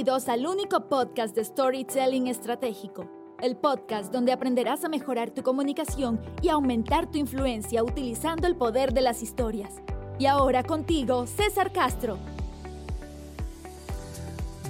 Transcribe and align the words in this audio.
Bienvenidos 0.00 0.30
al 0.30 0.46
único 0.46 0.88
podcast 0.88 1.36
de 1.36 1.44
Storytelling 1.44 2.26
Estratégico, 2.28 3.06
el 3.42 3.54
podcast 3.58 4.10
donde 4.10 4.32
aprenderás 4.32 4.82
a 4.82 4.88
mejorar 4.88 5.30
tu 5.30 5.42
comunicación 5.42 6.18
y 6.40 6.48
aumentar 6.48 7.10
tu 7.10 7.18
influencia 7.18 7.84
utilizando 7.84 8.46
el 8.46 8.56
poder 8.56 8.94
de 8.94 9.02
las 9.02 9.22
historias. 9.22 9.74
Y 10.18 10.24
ahora 10.24 10.62
contigo, 10.62 11.26
César 11.26 11.70
Castro. 11.70 12.16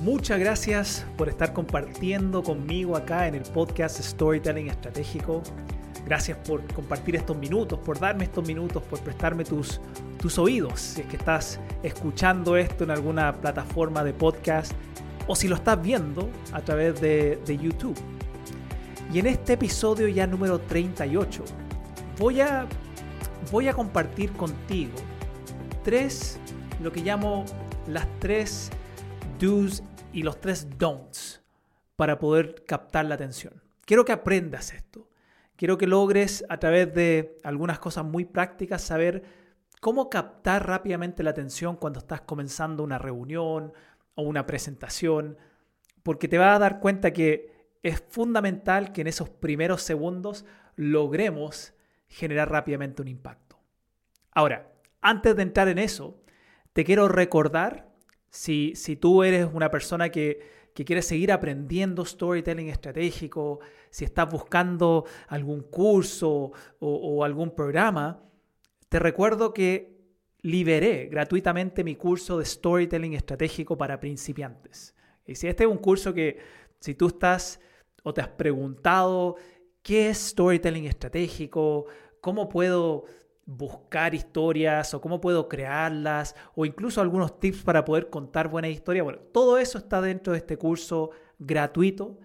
Muchas 0.02 0.40
gracias 0.40 1.06
por 1.16 1.28
estar 1.28 1.52
compartiendo 1.52 2.42
conmigo 2.42 2.96
acá 2.96 3.28
en 3.28 3.36
el 3.36 3.42
podcast 3.42 4.00
Storytelling 4.00 4.66
Estratégico. 4.66 5.44
Gracias 6.04 6.38
por 6.38 6.66
compartir 6.74 7.14
estos 7.14 7.36
minutos, 7.36 7.78
por 7.78 8.00
darme 8.00 8.24
estos 8.24 8.44
minutos, 8.48 8.82
por 8.82 8.98
prestarme 8.98 9.44
tus, 9.44 9.80
tus 10.18 10.40
oídos. 10.40 10.80
Si 10.80 11.02
es 11.02 11.06
que 11.06 11.16
estás 11.16 11.60
escuchando 11.84 12.56
esto 12.56 12.82
en 12.82 12.90
alguna 12.90 13.32
plataforma 13.32 14.02
de 14.02 14.12
podcast 14.12 14.72
o 15.26 15.34
si 15.34 15.48
lo 15.48 15.56
estás 15.56 15.80
viendo 15.80 16.28
a 16.52 16.60
través 16.60 17.00
de, 17.00 17.58
YouTube. 17.60 17.96
Y 19.12 19.18
en 19.18 19.26
este 19.26 19.54
episodio 19.54 20.08
ya 20.08 20.26
número 20.26 20.60
38 20.60 21.44
voy 22.18 22.40
a, 22.40 22.66
voy 23.50 23.68
a 23.68 23.74
compartir 23.74 24.32
contigo 24.32 24.94
tres, 25.82 26.38
lo 26.80 26.92
que 26.92 27.00
llamo 27.00 27.44
las 27.86 28.06
tres 28.18 28.70
do's 29.38 29.82
y 30.12 30.22
los 30.22 30.40
tres 30.40 30.68
don'ts 30.78 31.42
para 31.96 32.18
poder 32.18 32.64
captar 32.66 33.06
la 33.06 33.14
atención. 33.14 33.62
Quiero 33.84 34.04
que 34.04 34.12
aprendas 34.12 34.72
esto. 34.72 35.08
Quiero 35.56 35.76
que 35.76 35.86
logres 35.86 36.44
a 36.48 36.58
través 36.58 36.94
de 36.94 37.36
algunas 37.44 37.78
cosas 37.78 38.04
muy 38.04 38.24
prácticas 38.24 38.82
saber 38.82 39.22
cómo 39.80 40.08
captar 40.08 40.66
rápidamente 40.66 41.22
la 41.22 41.30
atención 41.30 41.76
cuando 41.76 41.98
estás 41.98 42.22
comenzando 42.22 42.82
una 42.82 42.98
reunión 42.98 43.72
o 44.14 44.22
una 44.22 44.46
presentación, 44.46 45.38
porque 46.02 46.28
te 46.28 46.38
vas 46.38 46.56
a 46.56 46.58
dar 46.58 46.80
cuenta 46.80 47.12
que 47.12 47.68
es 47.82 48.02
fundamental 48.08 48.92
que 48.92 49.00
en 49.00 49.06
esos 49.06 49.28
primeros 49.28 49.82
segundos 49.82 50.44
logremos 50.76 51.74
generar 52.08 52.50
rápidamente 52.50 53.02
un 53.02 53.08
impacto. 53.08 53.58
Ahora, 54.32 54.72
antes 55.00 55.34
de 55.36 55.42
entrar 55.42 55.68
en 55.68 55.78
eso, 55.78 56.22
te 56.72 56.84
quiero 56.84 57.08
recordar 57.08 57.88
si, 58.30 58.74
tú 59.00 59.22
eres 59.22 59.48
una 59.52 59.70
persona 59.70 60.10
que, 60.10 60.40
que 60.74 60.84
quiere 60.84 61.02
seguir 61.02 61.32
aprendiendo 61.32 62.04
storytelling 62.04 62.68
estratégico, 62.68 63.60
si 63.90 64.04
estás 64.04 64.30
buscando 64.30 65.04
algún 65.28 65.62
curso 65.62 66.52
o, 66.78 67.24
algún 67.24 67.54
programa, 67.54 68.22
te 68.88 68.98
recuerdo 68.98 69.52
que 69.52 69.99
liberé 70.42 71.08
gratuitamente 71.10 71.84
mi 71.84 71.96
curso 71.96 72.38
de 72.38 72.44
storytelling 72.44 73.14
estratégico 73.14 73.76
para 73.76 74.00
principiantes. 74.00 74.94
Y 75.26 75.34
si 75.34 75.46
este 75.46 75.64
es 75.64 75.70
un 75.70 75.78
curso 75.78 76.14
que, 76.14 76.38
si 76.80 76.94
tú 76.94 77.08
estás 77.08 77.60
o 78.02 78.14
te 78.14 78.20
has 78.20 78.28
preguntado 78.28 79.36
qué 79.82 80.10
es 80.10 80.18
storytelling 80.18 80.86
estratégico, 80.86 81.86
cómo 82.20 82.48
puedo 82.48 83.04
buscar 83.46 84.14
historias 84.14 84.94
o 84.94 85.00
cómo 85.00 85.20
puedo 85.20 85.48
crearlas 85.48 86.36
o 86.54 86.64
incluso 86.64 87.00
algunos 87.00 87.40
tips 87.40 87.62
para 87.62 87.84
poder 87.84 88.08
contar 88.08 88.48
buenas 88.48 88.70
historias. 88.70 89.04
Bueno, 89.04 89.18
todo 89.32 89.58
eso 89.58 89.78
está 89.78 90.00
dentro 90.00 90.32
de 90.32 90.38
este 90.38 90.56
curso 90.56 91.10
gratuito 91.38 92.18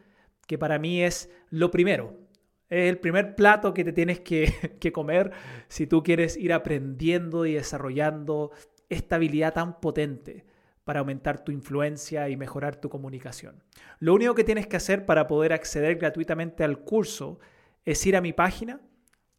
que 0.48 0.58
para 0.58 0.78
mí 0.78 1.02
es 1.02 1.30
lo 1.50 1.72
primero. 1.72 2.25
Es 2.70 2.90
el 2.90 3.00
primer 3.00 3.36
plato 3.36 3.74
que 3.74 3.84
te 3.84 3.94
tienes 3.94 4.20
que, 4.20 4.92
comer 4.94 5.32
si 5.68 5.88
tú 5.88 6.04
quieres 6.04 6.38
ir 6.38 6.54
aprendiendo 6.54 7.46
y 7.46 7.54
desarrollando 7.54 8.52
esta 8.90 9.16
habilidad 9.16 9.54
tan 9.54 9.80
potente 9.80 10.46
para 10.84 11.00
aumentar 11.00 11.44
tu 11.44 11.52
influencia 11.52 12.30
y 12.30 12.38
mejorar 12.38 12.76
tu 12.76 12.90
comunicación. 12.90 13.64
Lo 14.00 14.14
único 14.14 14.36
que 14.36 14.44
tienes 14.44 14.68
que 14.68 14.78
hacer 14.78 15.06
para 15.06 15.28
poder 15.28 15.54
acceder 15.54 15.96
gratuitamente 15.96 16.64
al 16.64 16.80
curso 16.80 17.40
es 17.86 18.06
ir 18.06 18.16
a 18.16 18.22
mi 18.22 18.34
página 18.34 18.82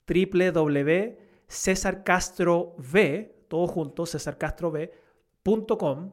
www 0.08 1.26
César 1.48 2.02
Castro 2.02 2.74
V, 2.78 3.46
todo 3.48 3.66
junto, 3.66 4.06
cesarcastroV.com 4.06 6.12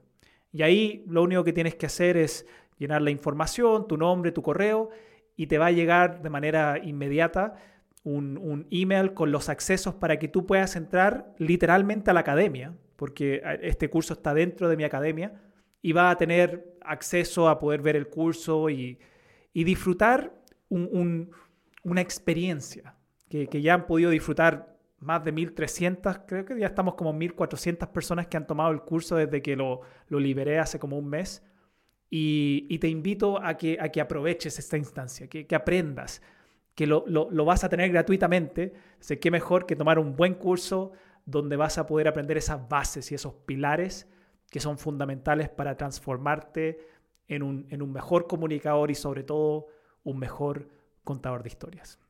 Y 0.51 0.61
ahí 0.61 1.03
lo 1.07 1.23
único 1.23 1.43
que 1.43 1.53
tienes 1.53 1.75
que 1.75 1.85
hacer 1.85 2.17
es 2.17 2.45
llenar 2.77 3.01
la 3.01 3.11
información, 3.11 3.87
tu 3.87 3.97
nombre, 3.97 4.31
tu 4.31 4.41
correo, 4.41 4.89
y 5.35 5.47
te 5.47 5.57
va 5.57 5.67
a 5.67 5.71
llegar 5.71 6.21
de 6.21 6.29
manera 6.29 6.77
inmediata 6.77 7.55
un, 8.03 8.37
un 8.37 8.67
email 8.69 9.13
con 9.13 9.31
los 9.31 9.49
accesos 9.49 9.95
para 9.95 10.19
que 10.19 10.27
tú 10.27 10.45
puedas 10.45 10.75
entrar 10.75 11.33
literalmente 11.37 12.11
a 12.11 12.13
la 12.13 12.19
academia 12.19 12.73
porque 13.03 13.43
este 13.61 13.89
curso 13.89 14.13
está 14.13 14.33
dentro 14.33 14.69
de 14.69 14.77
mi 14.77 14.85
academia 14.85 15.33
y 15.81 15.91
va 15.91 16.09
a 16.09 16.17
tener 16.17 16.77
acceso 16.81 17.49
a 17.49 17.59
poder 17.59 17.81
ver 17.81 17.97
el 17.97 18.07
curso 18.07 18.69
y, 18.69 18.97
disfrutar 19.53 20.33
una 20.69 22.01
experiencia 22.01 22.95
que, 23.33 23.61
ya 23.61 23.73
han 23.73 23.87
podido 23.87 24.11
disfrutar 24.11 24.77
más 24.99 25.23
de 25.23 25.33
1.300, 25.33 26.25
creo 26.27 26.45
que 26.45 26.57
ya 26.59 26.67
estamos 26.67 26.95
como 26.95 27.13
1.400 27.13 27.87
personas 27.89 28.27
que 28.27 28.37
han 28.37 28.47
tomado 28.47 28.71
el 28.71 28.81
curso 28.81 29.15
desde 29.15 29.41
que 29.41 29.55
lo, 29.55 29.81
liberé 30.09 30.59
hace 30.59 30.79
como 30.79 30.97
un 30.97 31.09
mes. 31.09 31.43
Y, 32.09 32.77
te 32.77 32.87
invito 32.87 33.43
a 33.43 33.57
que, 33.57 33.77
a 33.81 33.89
que 33.89 33.99
aproveches 33.99 34.59
esta 34.59 34.77
instancia, 34.77 35.27
que, 35.27 35.55
aprendas, 35.55 36.21
que 36.75 36.85
lo, 36.85 37.05
lo, 37.07 37.45
vas 37.45 37.63
a 37.63 37.69
tener 37.69 37.91
gratuitamente. 37.91 38.73
Sé 38.99 39.19
que 39.19 39.31
mejor 39.31 39.65
que 39.65 39.75
tomar 39.75 39.97
un 39.97 40.15
buen 40.15 40.35
curso 40.35 40.91
donde 41.25 41.55
vas 41.55 41.79
a 41.79 41.87
poder 41.87 42.07
aprender 42.07 42.37
esas 42.37 42.69
bases 42.69 43.11
y 43.11 43.15
esos 43.15 43.33
pilares 43.33 44.07
que 44.51 44.59
son 44.59 44.77
fundamentales 44.77 45.49
para 45.49 45.75
transformarte 45.75 46.85
en 47.27 47.41
un, 47.41 47.65
en 47.71 47.81
un 47.81 47.91
mejor 47.91 48.27
comunicador 48.27 48.91
y 48.91 48.95
sobre 48.95 49.23
todo 49.23 49.67
un 50.03 50.19
mejor 50.19 50.69
contador 51.03 51.41
de 51.41 51.49
historias. 51.49 52.02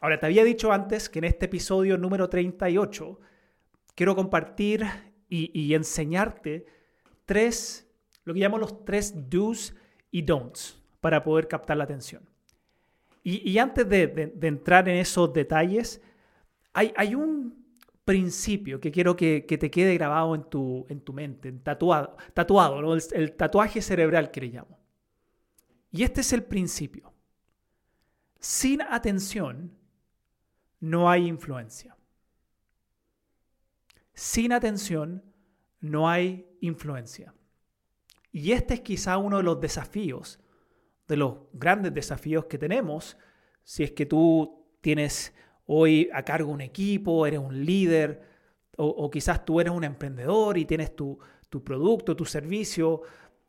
Ahora, 0.00 0.20
te 0.20 0.26
había 0.26 0.44
dicho 0.44 0.72
antes 0.72 1.08
que 1.08 1.18
en 1.18 1.24
este 1.24 1.46
episodio 1.46 1.96
número 1.96 2.28
38 2.28 3.18
quiero 3.94 4.14
compartir 4.14 4.86
y, 5.28 5.74
enseñarte 5.74 6.66
tres, 7.26 7.90
lo 8.24 8.32
que 8.32 8.40
llamo 8.40 8.58
los 8.58 8.84
tres 8.84 9.12
do's 9.28 9.74
y 10.10 10.22
don'ts 10.22 10.80
para 11.00 11.22
poder 11.22 11.48
captar 11.48 11.76
la 11.76 11.84
atención. 11.84 12.22
Y, 13.24 13.58
antes 13.58 13.86
de, 13.88 14.32
entrar 14.40 14.88
en 14.88 14.96
esos 14.96 15.32
detalles, 15.34 16.00
hay, 16.72 17.14
un 17.14 17.67
principio 18.08 18.80
que 18.80 18.90
quiero 18.90 19.14
que, 19.14 19.42
te 19.42 19.70
quede 19.70 19.92
grabado 19.92 20.34
en 20.34 20.44
tu, 20.44 20.86
en 20.88 21.02
tu 21.02 21.12
mente, 21.12 21.52
tatuado, 21.52 22.16
tatuado 22.32 22.94
el, 22.94 23.02
el 23.12 23.36
tatuaje 23.36 23.82
cerebral 23.82 24.30
que 24.30 24.40
le 24.40 24.46
llamo. 24.46 24.78
Y 25.90 26.04
este 26.04 26.22
es 26.22 26.32
el 26.32 26.42
principio. 26.42 27.12
Sin 28.40 28.80
atención 28.80 29.76
no 30.80 31.10
hay 31.10 31.26
influencia. 31.26 31.98
Sin 34.14 34.54
atención 34.54 35.22
no 35.80 36.08
hay 36.08 36.48
influencia. 36.62 37.34
Y 38.32 38.52
este 38.52 38.72
es 38.72 38.80
quizá 38.80 39.18
uno 39.18 39.36
de 39.36 39.42
los 39.42 39.60
desafíos, 39.60 40.40
de 41.08 41.18
los 41.18 41.40
grandes 41.52 41.92
desafíos 41.92 42.46
que 42.46 42.56
tenemos, 42.56 43.18
si 43.64 43.82
es 43.82 43.92
que 43.92 44.06
tú 44.06 44.66
tienes 44.80 45.34
hoy 45.70 46.08
a 46.12 46.22
cargo 46.24 46.50
un 46.50 46.62
equipo, 46.62 47.26
eres 47.26 47.40
un 47.40 47.64
líder, 47.64 48.22
o, 48.76 49.10
quizás 49.10 49.44
tú 49.44 49.60
eres 49.60 49.72
un 49.72 49.84
emprendedor 49.84 50.56
y 50.56 50.64
tienes 50.64 50.94
tu, 50.94 51.18
producto, 51.64 52.16
tu 52.16 52.24
servicio, 52.24 53.02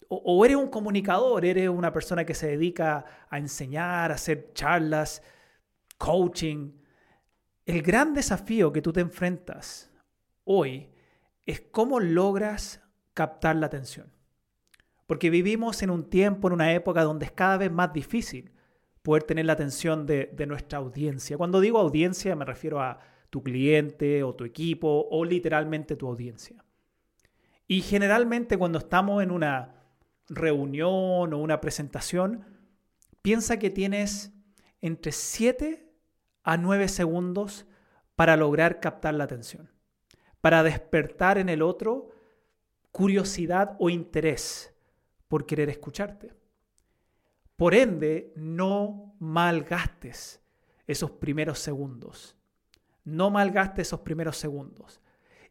o, 0.08 0.16
o, 0.26 0.46
eres 0.46 0.58
un 0.58 0.70
comunicador, 0.70 1.46
eres 1.46 1.70
una 1.70 1.94
persona 1.94 2.26
que 2.26 2.34
se 2.34 2.48
dedica 2.48 3.06
a 3.30 3.38
enseñar, 3.38 4.12
a 4.12 4.16
hacer 4.16 4.52
charlas, 4.54 5.22
coaching. 5.98 6.72
El 7.66 7.82
gran 7.84 8.14
desafío 8.14 8.72
que 8.72 8.82
tú 8.82 8.92
te 8.92 9.02
enfrentas 9.02 9.92
hoy 10.44 10.90
es 11.46 11.62
cómo 11.62 12.00
logras 12.00 12.82
captar 13.14 13.56
la 13.56 13.68
atención. 13.68 14.12
Porque 15.06 15.30
vivimos 15.30 15.84
en 15.84 15.92
un 15.92 16.10
tiempo, 16.10 16.48
en 16.48 16.54
una 16.56 16.74
época 16.74 17.04
donde 17.04 17.26
es 17.26 17.32
cada 17.32 17.58
vez 17.58 17.72
más 17.72 17.94
difícil 17.94 18.52
poder 19.02 19.24
tener 19.24 19.46
la 19.46 19.54
atención 19.54 20.06
de, 20.06 20.34
nuestra 20.48 20.80
audiencia. 20.80 21.38
Cuando 21.38 21.60
digo 21.60 21.80
audiencia 21.80 22.36
me 22.36 22.46
refiero 22.46 22.82
a 22.82 23.00
tu 23.30 23.44
cliente 23.44 24.24
o 24.24 24.36
tu 24.36 24.44
equipo 24.44 25.08
o 25.10 25.24
literalmente 25.24 25.96
tu 25.96 26.08
audiencia. 26.08 26.64
Y 27.68 27.82
generalmente 27.82 28.58
cuando 28.58 28.80
estamos 28.80 29.22
en 29.24 29.32
una 29.32 29.76
reunión 30.28 31.34
o 31.34 31.38
una 31.38 31.62
presentación, 31.62 32.46
piensa 33.22 33.58
que 33.58 33.70
tienes 33.70 34.34
entre 34.82 35.12
7 35.12 35.92
a 36.44 36.58
9 36.58 36.88
segundos 36.88 37.68
para 38.16 38.36
lograr 38.36 38.80
captar 38.80 39.14
la 39.14 39.26
atención, 39.26 39.70
para 40.42 40.64
despertar 40.64 41.38
en 41.38 41.50
el 41.50 41.62
otro 41.62 42.10
curiosidad 42.92 43.76
o 43.80 43.90
interés 43.90 44.74
por 45.28 45.46
querer 45.46 45.70
escucharte. 45.70 46.39
Por 47.60 47.76
ende, 47.76 48.32
no 48.38 49.16
malgastes 49.20 50.42
esos 50.88 51.12
primeros 51.12 51.60
segundos. 51.60 52.38
No 53.04 53.30
malgastes 53.32 53.90
esos 53.90 54.00
primeros 54.00 54.38
segundos. 54.38 55.02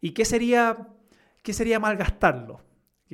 ¿Y 0.00 0.12
qué 0.12 0.24
sería, 0.24 0.88
qué 1.42 1.52
sería 1.52 1.78
malgastarlo? 1.78 2.62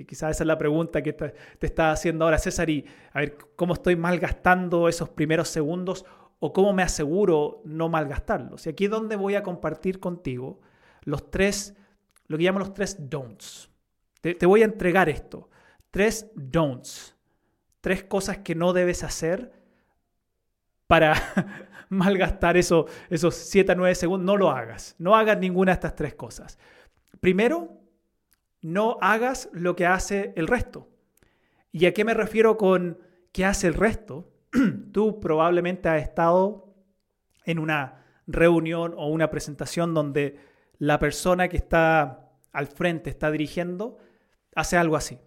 Quizás 0.06 0.30
esa 0.30 0.44
es 0.44 0.46
la 0.46 0.56
pregunta 0.56 1.02
que 1.02 1.12
te, 1.12 1.34
te 1.58 1.66
está 1.66 1.90
haciendo 1.90 2.24
ahora 2.24 2.38
César 2.38 2.70
y 2.70 2.84
a 3.12 3.18
ver 3.18 3.36
cómo 3.56 3.74
estoy 3.74 3.96
malgastando 3.96 4.88
esos 4.88 5.08
primeros 5.08 5.48
segundos 5.48 6.04
o 6.38 6.52
cómo 6.52 6.72
me 6.72 6.84
aseguro 6.84 7.62
no 7.64 7.88
malgastarlos. 7.88 8.64
Y 8.64 8.70
aquí 8.70 8.84
es 8.84 8.92
donde 8.92 9.16
voy 9.16 9.34
a 9.34 9.42
compartir 9.42 9.98
contigo 9.98 10.60
los 11.02 11.32
tres, 11.32 11.74
lo 12.28 12.38
que 12.38 12.44
llamo 12.44 12.60
los 12.60 12.72
tres 12.72 13.10
don'ts. 13.10 13.68
Te, 14.20 14.36
te 14.36 14.46
voy 14.46 14.62
a 14.62 14.66
entregar 14.66 15.08
esto. 15.08 15.50
Tres 15.90 16.30
don'ts. 16.36 17.13
Tres 17.84 18.02
cosas 18.02 18.38
que 18.38 18.54
no 18.54 18.72
debes 18.72 19.04
hacer 19.04 19.52
para 20.86 21.12
malgastar 21.90 22.56
eso, 22.56 22.86
esos 23.10 23.34
7 23.34 23.72
a 23.72 23.74
9 23.74 23.94
segundos. 23.94 24.24
No 24.24 24.38
lo 24.38 24.50
hagas. 24.50 24.94
No 24.98 25.14
hagas 25.14 25.38
ninguna 25.38 25.72
de 25.72 25.74
estas 25.74 25.94
tres 25.94 26.14
cosas. 26.14 26.58
Primero, 27.20 27.76
no 28.62 28.96
hagas 29.02 29.50
lo 29.52 29.76
que 29.76 29.84
hace 29.84 30.32
el 30.34 30.46
resto. 30.46 30.88
¿Y 31.72 31.84
a 31.84 31.92
qué 31.92 32.06
me 32.06 32.14
refiero 32.14 32.56
con 32.56 33.00
qué 33.32 33.44
hace 33.44 33.66
el 33.66 33.74
resto? 33.74 34.32
Tú 34.92 35.20
probablemente 35.20 35.90
has 35.90 36.00
estado 36.00 36.74
en 37.44 37.58
una 37.58 38.02
reunión 38.26 38.94
o 38.96 39.08
una 39.08 39.28
presentación 39.28 39.92
donde 39.92 40.38
la 40.78 40.98
persona 40.98 41.48
que 41.48 41.58
está 41.58 42.30
al 42.50 42.66
frente, 42.66 43.10
está 43.10 43.30
dirigiendo, 43.30 43.98
hace 44.54 44.78
algo 44.78 44.96
así. 44.96 45.20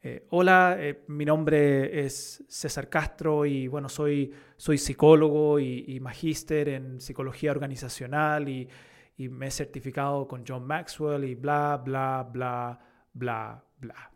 Eh, 0.00 0.26
hola, 0.30 0.76
eh, 0.78 1.02
mi 1.08 1.24
nombre 1.24 2.04
es 2.04 2.44
César 2.48 2.88
Castro 2.88 3.44
y 3.44 3.66
bueno, 3.66 3.88
soy, 3.88 4.32
soy 4.56 4.78
psicólogo 4.78 5.58
y, 5.58 5.84
y 5.88 5.98
magíster 5.98 6.68
en 6.68 7.00
psicología 7.00 7.50
organizacional 7.50 8.48
y, 8.48 8.68
y 9.16 9.28
me 9.28 9.48
he 9.48 9.50
certificado 9.50 10.28
con 10.28 10.44
John 10.46 10.64
Maxwell 10.64 11.24
y 11.24 11.34
bla, 11.34 11.82
bla, 11.84 12.28
bla, 12.32 12.78
bla, 13.12 13.64
bla. 13.78 14.12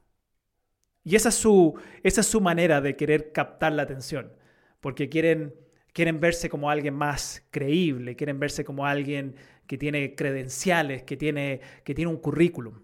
Y 1.02 1.16
esa 1.16 1.30
es 1.30 1.34
su, 1.34 1.74
esa 2.04 2.20
es 2.20 2.28
su 2.28 2.40
manera 2.40 2.80
de 2.80 2.94
querer 2.96 3.32
captar 3.32 3.72
la 3.72 3.82
atención, 3.82 4.32
porque 4.80 5.08
quieren, 5.08 5.52
quieren 5.92 6.20
verse 6.20 6.48
como 6.48 6.70
alguien 6.70 6.94
más 6.94 7.44
creíble, 7.50 8.14
quieren 8.14 8.38
verse 8.38 8.64
como 8.64 8.86
alguien 8.86 9.34
que 9.66 9.78
tiene 9.78 10.14
credenciales, 10.14 11.02
que 11.02 11.16
tiene, 11.16 11.60
que 11.82 11.92
tiene 11.92 12.08
un 12.12 12.18
currículum. 12.18 12.82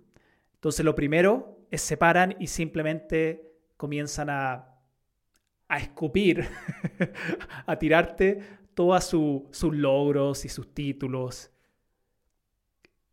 Entonces 0.55 0.85
lo 0.85 0.97
primero 0.97 1.58
es 1.71 1.83
separan 1.83 2.37
y 2.39 2.47
simplemente 2.47 3.55
comienzan 3.77 4.31
a, 4.31 4.77
a 5.69 5.79
escupir, 5.79 6.49
a 7.67 7.79
tirarte 7.79 8.41
todos 8.75 9.05
sus 9.05 9.75
logros 9.75 10.45
y 10.45 10.49
sus 10.49 10.73
títulos 10.73 11.51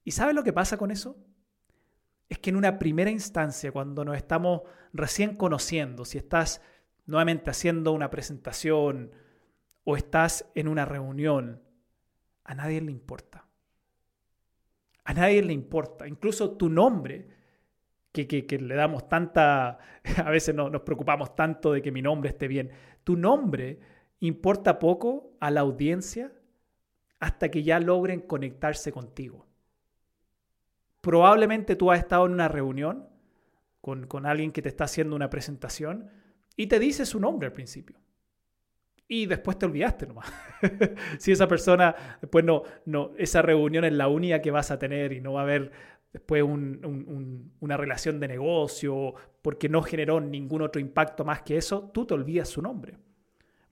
¿Y 0.05 0.11
sabes 0.11 0.35
lo 0.35 0.43
que 0.43 0.53
pasa 0.53 0.77
con 0.77 0.91
eso? 0.91 1.17
Es 2.29 2.37
que 2.37 2.51
en 2.51 2.55
una 2.55 2.79
primera 2.79 3.09
instancia, 3.09 3.71
cuando 3.71 4.05
nos 4.05 4.15
estamos 4.15 4.61
recién 4.93 5.35
conociendo, 5.35 6.05
si 6.05 6.19
estás 6.19 6.61
nuevamente 7.07 7.49
haciendo 7.49 7.91
una 7.91 8.11
presentación 8.11 9.11
o 9.83 9.97
estás 9.97 10.49
en 10.53 10.67
una 10.67 10.85
reunión, 10.85 11.61
a 12.43 12.53
nadie 12.53 12.81
le 12.81 12.91
importa. 12.91 13.47
A 15.03 15.13
nadie 15.13 15.41
le 15.41 15.53
importa. 15.53 16.07
Incluso 16.07 16.51
tu 16.51 16.69
nombre, 16.69 17.27
que, 18.23 18.59
le 18.59 18.75
damos 18.75 19.09
tanta, 19.09 19.77
a 20.25 20.29
veces 20.29 20.55
no, 20.55 20.69
nos 20.69 20.81
preocupamos 20.81 21.35
tanto 21.35 21.73
de 21.73 21.81
que 21.81 21.91
mi 21.91 22.01
nombre 22.01 22.29
esté 22.29 22.47
bien. 22.47 22.71
Tu 23.03 23.17
nombre 23.17 23.79
importa 24.21 24.79
poco 24.79 25.35
a 25.39 25.51
la 25.51 25.61
audiencia 25.61 26.31
hasta 27.19 27.49
que 27.49 27.63
ya 27.63 27.79
logren 27.79 28.21
conectarse 28.21 28.91
contigo. 28.91 29.45
Probablemente 31.01 31.75
tú 31.75 31.91
has 31.91 31.99
estado 31.99 32.25
en 32.25 32.33
una 32.33 32.47
reunión 32.47 33.07
con, 33.81 34.25
alguien 34.25 34.51
que 34.51 34.63
te 34.63 34.69
está 34.69 34.85
haciendo 34.85 35.15
una 35.15 35.29
presentación 35.29 36.09
y 36.55 36.65
te 36.65 36.79
dice 36.79 37.05
su 37.05 37.19
nombre 37.19 37.47
al 37.47 37.53
principio. 37.53 37.99
Y 39.07 39.27
después 39.27 39.59
te 39.59 39.67
olvidaste 39.67 40.07
nomás. 40.07 40.33
si 41.19 41.31
esa 41.31 41.47
persona, 41.47 41.95
después 42.19 42.43
no, 42.43 42.63
no, 42.85 43.11
esa 43.19 43.43
reunión 43.43 43.85
es 43.85 43.93
la 43.93 44.07
única 44.07 44.41
que 44.41 44.49
vas 44.49 44.71
a 44.71 44.79
tener 44.79 45.13
y 45.13 45.21
no 45.21 45.33
va 45.33 45.41
a 45.41 45.43
haber 45.43 45.71
después 46.15 46.43
una 46.45 47.75
relación 47.75 48.21
de 48.21 48.29
negocio 48.29 49.13
porque 49.41 49.67
no 49.67 49.81
generó 49.81 50.21
ningún 50.21 50.61
otro 50.61 50.79
impacto 50.79 51.25
más 51.25 51.41
que 51.41 51.57
eso, 51.57 51.91
tú 51.93 52.05
te 52.05 52.13
olvidas 52.13 52.47
su 52.47 52.61
nombre. 52.61 52.97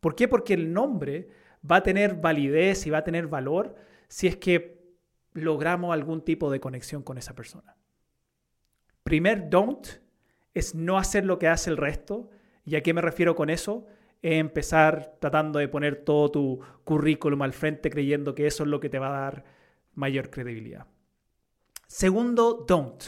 ¿Por 0.01 0.13
qué? 0.13 0.27
Porque 0.27 0.53
el 0.53 0.73
nombre 0.73 1.29
va 1.69 1.77
a 1.77 1.83
tener 1.83 2.15
validez 2.15 2.85
y 2.85 2.89
va 2.89 2.97
a 2.97 3.03
tener 3.05 3.27
valor 3.27 3.75
si 4.09 4.27
es 4.27 4.35
que 4.35 4.83
logramos 5.31 5.93
algún 5.93 6.25
tipo 6.25 6.51
de 6.51 6.59
conexión 6.59 7.01
con 7.01 7.17
esa 7.17 7.33
persona. 7.33 7.77
Primer 9.05 9.49
don't 9.49 9.87
es 10.53 10.75
no 10.75 10.97
hacer 10.97 11.23
lo 11.23 11.39
que 11.39 11.47
hace 11.47 11.69
el 11.69 11.77
resto. 11.77 12.29
¿Y 12.65 12.75
a 12.75 12.83
qué 12.83 12.93
me 12.93 12.99
refiero 12.99 13.35
con 13.35 13.49
eso? 13.49 13.85
Es 14.21 14.37
empezar 14.37 15.15
tratando 15.21 15.59
de 15.59 15.69
poner 15.69 16.03
todo 16.03 16.29
tu 16.29 16.59
currículum 16.83 17.41
al 17.41 17.53
frente 17.53 17.89
creyendo 17.89 18.35
que 18.35 18.47
eso 18.47 18.63
es 18.63 18.69
lo 18.69 18.81
que 18.81 18.89
te 18.89 18.99
va 18.99 19.07
a 19.07 19.21
dar 19.21 19.45
mayor 19.95 20.29
credibilidad. 20.29 20.87
Segundo, 21.93 22.65
don't. 22.67 23.03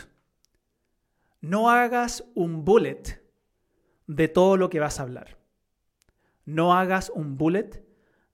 No 1.41 1.71
hagas 1.71 2.23
un 2.35 2.63
bullet 2.63 3.19
de 4.05 4.27
todo 4.27 4.57
lo 4.57 4.69
que 4.69 4.79
vas 4.79 4.99
a 4.99 5.03
hablar. 5.03 5.39
No 6.45 6.71
hagas 6.71 7.09
un 7.09 7.35
bullet 7.35 7.83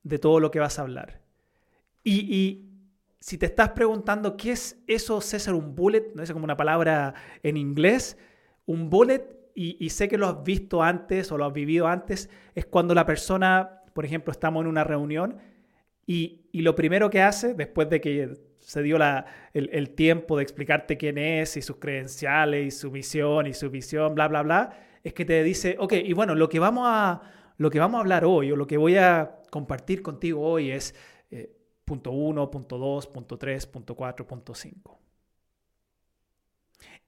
de 0.04 0.20
todo 0.20 0.42
lo 0.42 0.52
que 0.52 0.60
vas 0.60 0.78
a 0.78 0.82
hablar. 0.82 1.22
Y, 2.04 2.36
y 2.36 2.70
si 3.22 3.38
te 3.38 3.46
estás 3.46 3.70
preguntando 3.70 4.36
qué 4.36 4.52
es 4.52 4.84
eso, 4.88 5.22
César, 5.22 5.54
un 5.54 5.74
bullet, 5.74 6.12
no 6.16 6.22
es 6.22 6.30
como 6.34 6.44
una 6.44 6.58
palabra 6.58 7.14
en 7.44 7.56
inglés, 7.56 8.18
un 8.66 8.90
bullet, 8.90 9.26
y, 9.56 9.90
sé 9.90 10.10
que 10.10 10.18
lo 10.18 10.28
has 10.28 10.44
visto 10.44 10.84
antes 10.84 11.32
o 11.32 11.38
lo 11.38 11.46
has 11.46 11.54
vivido 11.54 11.88
antes, 11.88 12.30
es 12.56 12.66
cuando 12.66 12.94
la 12.94 13.06
persona, 13.06 13.84
por 13.94 14.04
ejemplo, 14.04 14.34
estamos 14.34 14.64
en 14.64 14.68
una 14.68 14.84
reunión 14.84 15.38
y, 16.06 16.42
lo 16.52 16.76
primero 16.76 17.10
que 17.10 17.22
hace, 17.22 17.54
después 17.54 17.90
de 17.90 18.02
que 18.02 18.51
se 18.62 18.82
dio 18.82 18.98
la, 18.98 19.26
el, 19.54 19.70
el, 19.74 19.92
tiempo 19.92 20.38
de 20.38 20.44
explicarte 20.44 20.98
quién 20.98 21.18
es 21.18 21.58
y 21.58 21.62
sus 21.62 21.78
credenciales 21.78 22.68
y 22.68 22.72
su 22.72 22.92
misión 22.92 23.48
y 23.48 23.54
su 23.54 23.70
visión, 23.70 24.16
bla, 24.16 24.28
bla, 24.28 24.44
bla, 24.44 24.78
es 25.04 25.14
que 25.14 25.26
te 25.26 25.44
dice, 25.44 25.76
ok, 25.80 25.94
y 25.94 26.14
bueno, 26.14 26.36
lo 26.36 26.48
que 26.48 26.60
vamos 26.60 26.86
a, 26.88 27.22
lo 27.58 27.70
que 27.70 27.80
vamos 27.80 27.98
a 27.98 28.02
hablar 28.02 28.24
hoy 28.26 28.52
o 28.52 28.56
lo 28.56 28.68
que 28.68 28.78
voy 28.78 28.98
a 28.98 29.42
compartir 29.50 30.02
contigo 30.02 30.42
hoy 30.42 30.72
es 30.72 30.96
punto 31.92 32.12
1, 32.12 32.50
punto 32.50 32.78
2, 32.78 33.08
punto 33.08 33.38
3, 33.38 33.68
punto 33.68 33.96
4, 33.96 34.26
punto 34.26 34.54
5. 34.54 35.00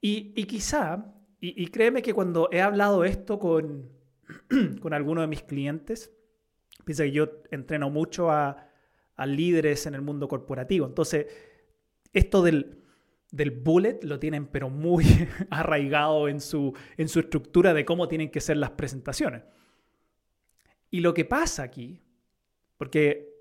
Y, 0.02 0.34
y 0.36 0.44
quizá, 0.44 1.06
y, 1.40 1.68
créeme 1.68 2.02
que 2.02 2.14
cuando 2.14 2.50
he 2.52 2.62
hablado 2.62 3.06
esto 3.06 3.40
con, 3.40 3.90
con 4.82 4.94
alguno 4.94 5.22
de 5.22 5.28
mis 5.28 5.44
clientes, 5.44 6.12
piensa 6.84 7.04
que 7.04 7.12
yo 7.12 7.30
entreno 7.52 7.90
mucho 7.90 8.30
a, 8.30 8.68
a 9.16 9.26
líderes 9.26 9.86
en 9.86 9.96
el 9.96 10.02
mundo 10.02 10.28
corporativo. 10.28 10.86
Entonces, 10.86 11.28
esto 12.12 12.42
del, 12.42 12.84
del 13.32 13.52
bullet 13.52 14.00
lo 14.04 14.20
tienen 14.20 14.48
pero 14.48 14.70
muy 14.70 15.06
arraigado 15.50 16.28
en 16.28 16.42
su, 16.42 16.74
en 16.98 17.08
su 17.08 17.20
estructura 17.20 17.74
de 17.74 17.86
cómo 17.86 18.08
tienen 18.08 18.30
que 18.30 18.42
ser 18.42 18.58
las 18.58 18.72
presentaciones. 18.72 19.44
Y 20.90 21.02
lo 21.02 21.14
que 21.14 21.26
pasa 21.26 21.64
aquí, 21.64 22.02
porque 22.78 23.34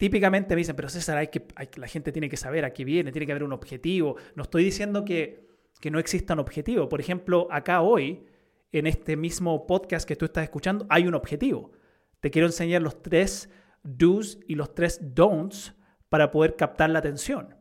Típicamente 0.00 0.54
me 0.54 0.60
dicen, 0.60 0.74
pero 0.76 0.88
César, 0.88 1.28
que, 1.28 1.46
la 1.76 1.86
gente 1.86 2.10
tiene 2.10 2.30
que 2.30 2.38
saber 2.38 2.64
a 2.64 2.72
qué 2.72 2.86
viene, 2.86 3.12
tiene 3.12 3.26
que 3.26 3.32
haber 3.32 3.44
un 3.44 3.52
objetivo. 3.52 4.16
No 4.34 4.44
estoy 4.44 4.64
diciendo 4.64 5.04
que, 5.04 5.46
que 5.78 5.90
no 5.90 5.98
exista 5.98 6.32
un 6.32 6.40
objetivo. 6.40 6.88
Por 6.88 7.02
ejemplo, 7.02 7.48
acá 7.50 7.82
hoy, 7.82 8.24
en 8.72 8.86
este 8.86 9.14
mismo 9.18 9.66
podcast 9.66 10.08
que 10.08 10.16
tú 10.16 10.24
estás 10.24 10.44
escuchando, 10.44 10.86
hay 10.88 11.06
un 11.06 11.12
objetivo. 11.12 11.72
Te 12.20 12.30
quiero 12.30 12.46
enseñar 12.46 12.80
los 12.80 13.02
tres 13.02 13.50
do's 13.82 14.38
y 14.46 14.54
los 14.54 14.74
tres 14.74 14.98
don'ts 15.14 15.74
para 16.08 16.30
poder 16.30 16.56
captar 16.56 16.90
la 16.90 16.98
atención 16.98 17.54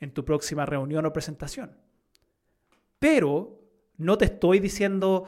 en 0.00 0.12
tu 0.12 0.24
próxima 0.24 0.66
reunión 0.66 1.06
o 1.06 1.12
presentación. 1.12 1.76
Pero 2.98 3.60
no 3.96 4.16
te 4.18 4.26
estoy 4.26 4.60
diciendo, 4.60 5.24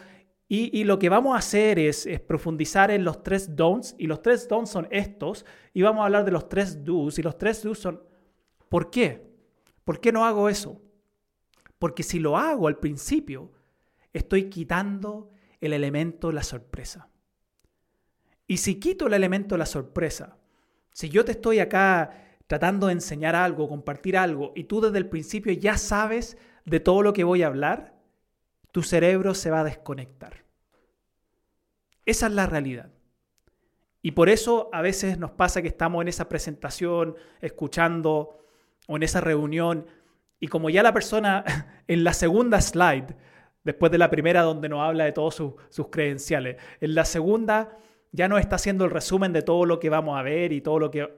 y, 0.48 0.82
lo 0.84 0.98
que 0.98 1.08
vamos 1.08 1.34
a 1.34 1.38
hacer 1.38 1.78
es, 1.78 2.08
profundizar 2.26 2.90
en 2.90 3.04
los 3.04 3.22
tres 3.22 3.54
don'ts, 3.54 3.94
y 3.98 4.06
los 4.06 4.22
tres 4.22 4.48
don'ts 4.48 4.70
son 4.70 4.88
estos, 4.90 5.44
y 5.72 5.82
vamos 5.82 6.02
a 6.02 6.06
hablar 6.06 6.24
de 6.24 6.32
los 6.32 6.48
tres 6.48 6.84
do's, 6.84 7.18
y 7.18 7.22
los 7.22 7.38
tres 7.38 7.62
do's 7.62 7.78
son, 7.78 8.02
¿por 8.68 8.90
qué? 8.90 9.30
¿Por 9.84 10.00
qué 10.00 10.12
no 10.12 10.24
hago 10.24 10.48
eso? 10.48 10.80
Porque 11.78 12.02
si 12.02 12.18
lo 12.18 12.36
hago 12.36 12.68
al 12.68 12.78
principio, 12.78 13.52
estoy 14.12 14.50
quitando 14.50 15.30
el 15.60 15.72
elemento 15.72 16.28
de 16.28 16.34
la 16.34 16.42
sorpresa. 16.42 17.09
Y 18.50 18.56
si 18.56 18.80
quito 18.80 19.06
el 19.06 19.12
elemento 19.12 19.54
de 19.54 19.60
la 19.60 19.66
sorpresa, 19.66 20.36
Si 20.92 21.08
yo 21.08 21.24
te 21.24 21.30
estoy 21.30 21.60
acá 21.60 22.36
tratando 22.48 22.88
de 22.88 22.94
enseñar 22.94 23.36
algo, 23.36 23.68
compartir 23.68 24.18
algo, 24.18 24.52
y 24.56 24.64
tú 24.64 24.80
desde 24.80 24.98
el 24.98 25.08
principio 25.08 25.52
ya 25.52 25.78
sabes 25.78 26.36
de 26.64 26.80
todo 26.80 27.02
lo 27.02 27.12
que 27.12 27.22
voy 27.22 27.44
a 27.44 27.46
hablar, 27.46 27.94
tu 28.72 28.82
cerebro 28.82 29.34
se 29.34 29.52
va 29.52 29.60
a 29.60 29.64
desconectar. 29.64 30.42
Esa 32.04 32.26
es 32.26 32.32
la 32.32 32.46
realidad. 32.46 32.90
Y 34.02 34.10
por 34.10 34.28
eso 34.28 34.68
a 34.72 34.82
veces 34.82 35.16
nos 35.16 35.30
pasa 35.30 35.62
que 35.62 35.68
estamos 35.68 36.02
en 36.02 36.08
esa 36.08 36.28
presentación, 36.28 37.14
escuchando, 37.40 38.44
o 38.88 38.96
en 38.96 39.04
esa 39.04 39.20
reunión, 39.20 39.86
y 40.40 40.48
como 40.48 40.70
ya 40.70 40.82
la 40.82 40.92
persona 40.92 41.44
en 41.86 42.02
la 42.02 42.14
segunda 42.14 42.60
slide, 42.60 43.14
después 43.62 43.92
de 43.92 43.98
la 43.98 44.10
primera 44.10 44.42
donde 44.42 44.68
nos 44.68 44.80
habla 44.80 45.04
de 45.04 45.12
todos 45.12 45.36
sus, 45.36 45.86
credenciales, 45.88 46.56
en 46.80 46.96
la 46.96 47.04
segunda 47.04 47.78
ya 48.12 48.28
nos 48.28 48.40
está 48.40 48.56
haciendo 48.56 48.84
el 48.84 48.90
resumen 48.90 49.32
de 49.32 49.42
todo 49.42 49.64
lo 49.64 49.78
que 49.78 49.90
vamos 49.90 50.18
a 50.18 50.22
ver 50.22 50.52
y 50.52 50.60
todo 50.60 50.78
lo 50.78 50.90
que... 50.90 51.08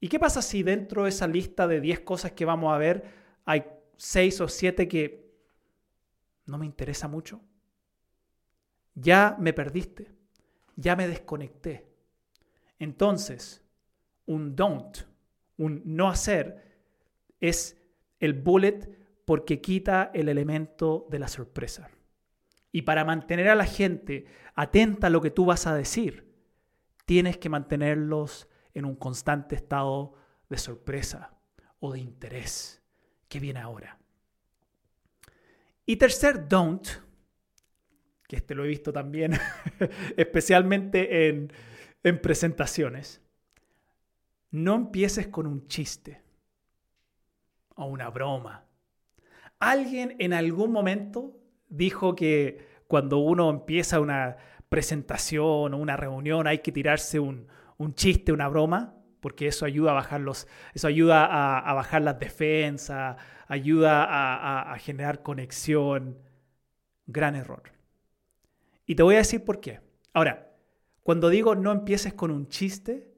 ¿Y 0.00 0.08
qué 0.08 0.18
pasa 0.18 0.42
si 0.42 0.62
dentro 0.62 1.04
de 1.04 1.10
esa 1.10 1.26
lista 1.26 1.66
de 1.66 1.80
10 1.80 2.00
cosas 2.00 2.32
que 2.32 2.44
vamos 2.44 2.72
a 2.72 2.78
ver 2.78 3.04
hay 3.44 3.64
6 3.96 4.40
o 4.40 4.48
7 4.48 4.88
que 4.88 5.32
no 6.46 6.58
me 6.58 6.66
interesa 6.66 7.08
mucho? 7.08 7.40
Ya 8.94 9.36
me 9.38 9.52
perdiste, 9.52 10.10
ya 10.76 10.96
me 10.96 11.08
desconecté. 11.08 11.86
Entonces, 12.78 13.62
un 14.26 14.54
don't, 14.54 14.98
un 15.56 15.82
no 15.84 16.08
hacer, 16.08 16.62
es 17.40 17.80
el 18.20 18.34
bullet 18.34 18.98
porque 19.24 19.60
quita 19.60 20.10
el 20.14 20.28
elemento 20.28 21.06
de 21.10 21.18
la 21.18 21.28
sorpresa. 21.28 21.90
Y 22.72 22.82
para 22.82 23.04
mantener 23.04 23.48
a 23.48 23.54
la 23.54 23.66
gente 23.66 24.24
atenta 24.54 25.06
a 25.06 25.10
lo 25.10 25.20
que 25.20 25.30
tú 25.30 25.44
vas 25.44 25.66
a 25.66 25.74
decir, 25.74 26.32
tienes 27.04 27.36
que 27.36 27.50
mantenerlos 27.50 28.48
en 28.72 28.86
un 28.86 28.96
constante 28.96 29.54
estado 29.54 30.14
de 30.48 30.56
sorpresa 30.56 31.38
o 31.80 31.92
de 31.92 32.00
interés. 32.00 32.82
¿Qué 33.28 33.38
viene 33.38 33.60
ahora? 33.60 33.98
Y 35.84 35.96
tercer 35.96 36.48
don't, 36.48 36.88
que 38.26 38.36
este 38.36 38.54
lo 38.54 38.64
he 38.64 38.68
visto 38.68 38.92
también, 38.92 39.32
especialmente 40.16 41.28
en, 41.28 41.52
en 42.02 42.22
presentaciones, 42.22 43.20
no 44.50 44.74
empieces 44.74 45.28
con 45.28 45.46
un 45.46 45.66
chiste 45.66 46.22
o 47.74 47.86
una 47.86 48.08
broma. 48.10 48.64
Alguien 49.58 50.16
en 50.18 50.32
algún 50.32 50.72
momento 50.72 51.41
dijo 51.72 52.14
que 52.14 52.66
cuando 52.86 53.18
uno 53.18 53.50
empieza 53.50 54.00
una 54.00 54.36
presentación 54.68 55.74
o 55.74 55.76
una 55.76 55.96
reunión 55.96 56.46
hay 56.46 56.58
que 56.58 56.72
tirarse 56.72 57.18
un, 57.18 57.48
chiste, 57.94 58.32
una 58.32 58.48
broma, 58.48 58.94
porque 59.20 59.48
eso 59.48 59.64
ayuda 59.64 59.90
a 59.90 59.94
bajar 59.94 60.20
los, 60.20 60.46
eso 60.74 60.86
ayuda 60.86 61.24
a, 61.58 61.74
bajar 61.74 62.02
las 62.02 62.18
defensas, 62.18 63.16
ayuda 63.48 64.70
a 64.70 64.78
generar 64.78 65.22
conexión. 65.22 66.18
Gran 67.06 67.34
error. 67.34 67.72
Y 68.86 68.94
te 68.94 69.02
voy 69.02 69.16
a 69.16 69.18
decir 69.18 69.44
por 69.44 69.60
qué. 69.60 69.80
Ahora, 70.12 70.52
cuando 71.02 71.28
digo 71.28 71.56
no 71.56 71.72
empieces 71.72 72.14
con 72.14 72.30
un 72.30 72.46
chiste, 72.48 73.12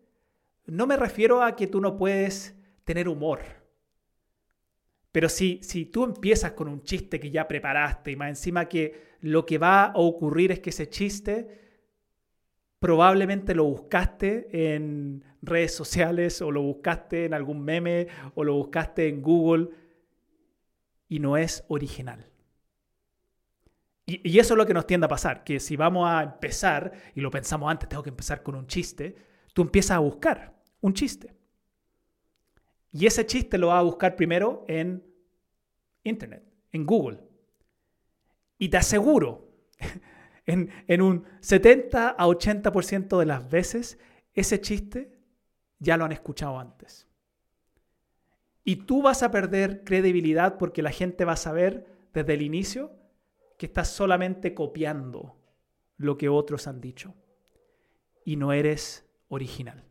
no 0.66 0.86
me 0.86 0.96
refiero 0.96 1.42
a 1.42 1.54
que 1.54 1.66
tú 1.66 1.80
no 1.80 1.96
puedes 1.96 2.56
tener 2.84 3.08
humor 3.08 3.63
pero 5.14 5.28
si, 5.28 5.60
si 5.62 5.84
tú 5.84 6.02
empiezas 6.02 6.54
con 6.54 6.66
un 6.66 6.82
chiste 6.82 7.20
que 7.20 7.30
ya 7.30 7.46
preparaste 7.46 8.10
y 8.10 8.16
más 8.16 8.30
encima 8.30 8.68
que 8.68 9.14
lo 9.20 9.46
que 9.46 9.58
va 9.58 9.84
a 9.84 9.92
ocurrir 9.94 10.50
es 10.50 10.58
que 10.58 10.70
ese 10.70 10.88
chiste 10.88 11.46
probablemente 12.80 13.54
lo 13.54 13.62
buscaste 13.62 14.74
en 14.74 15.22
redes 15.40 15.72
sociales 15.72 16.42
o 16.42 16.50
lo 16.50 16.62
buscaste 16.62 17.26
en 17.26 17.34
algún 17.34 17.62
meme 17.62 18.08
o 18.34 18.42
lo 18.42 18.54
buscaste 18.54 19.06
en 19.06 19.22
Google 19.22 19.68
y 21.08 21.20
no 21.20 21.36
es 21.36 21.64
original. 21.68 22.28
Y, 24.06 24.20
y, 24.28 24.40
eso 24.40 24.54
es 24.54 24.58
lo 24.58 24.66
que 24.66 24.74
nos 24.74 24.88
tiende 24.88 25.04
a 25.04 25.08
pasar, 25.08 25.44
que 25.44 25.60
si 25.60 25.76
vamos 25.76 26.08
a 26.10 26.24
empezar, 26.24 26.90
y 27.14 27.20
lo 27.20 27.30
pensamos 27.30 27.70
antes, 27.70 27.88
tengo 27.88 28.02
que 28.02 28.10
empezar 28.10 28.42
con 28.42 28.56
un 28.56 28.66
chiste, 28.66 29.14
tú 29.52 29.62
empiezas 29.62 29.92
a 29.92 30.00
buscar 30.00 30.56
un 30.80 30.92
chiste. 30.92 31.43
Y 32.94 33.06
ese 33.06 33.26
chiste 33.26 33.58
lo 33.58 33.66
va 33.66 33.80
a 33.80 33.82
buscar 33.82 34.14
primero 34.14 34.64
en 34.68 35.04
Internet, 36.04 36.44
en 36.70 36.86
Google. 36.86 37.18
Y 38.56 38.68
te 38.68 38.76
aseguro, 38.76 39.50
en, 40.46 40.70
en 40.86 41.02
un 41.02 41.26
70 41.40 42.10
a 42.10 42.26
80% 42.26 43.18
de 43.18 43.26
las 43.26 43.50
veces, 43.50 43.98
ese 44.32 44.60
chiste 44.60 45.18
ya 45.80 45.96
lo 45.96 46.04
han 46.04 46.12
escuchado 46.12 46.60
antes. 46.60 47.08
Y 48.62 48.76
tú 48.76 49.02
vas 49.02 49.24
a 49.24 49.32
perder 49.32 49.82
credibilidad 49.82 50.56
porque 50.56 50.80
la 50.80 50.92
gente 50.92 51.24
va 51.24 51.32
a 51.32 51.36
saber 51.36 51.86
desde 52.12 52.34
el 52.34 52.42
inicio 52.42 52.92
que 53.58 53.66
estás 53.66 53.88
solamente 53.88 54.54
copiando 54.54 55.36
lo 55.96 56.16
que 56.16 56.28
otros 56.28 56.68
han 56.68 56.80
dicho 56.80 57.12
y 58.24 58.36
no 58.36 58.52
eres 58.52 59.04
original. 59.26 59.84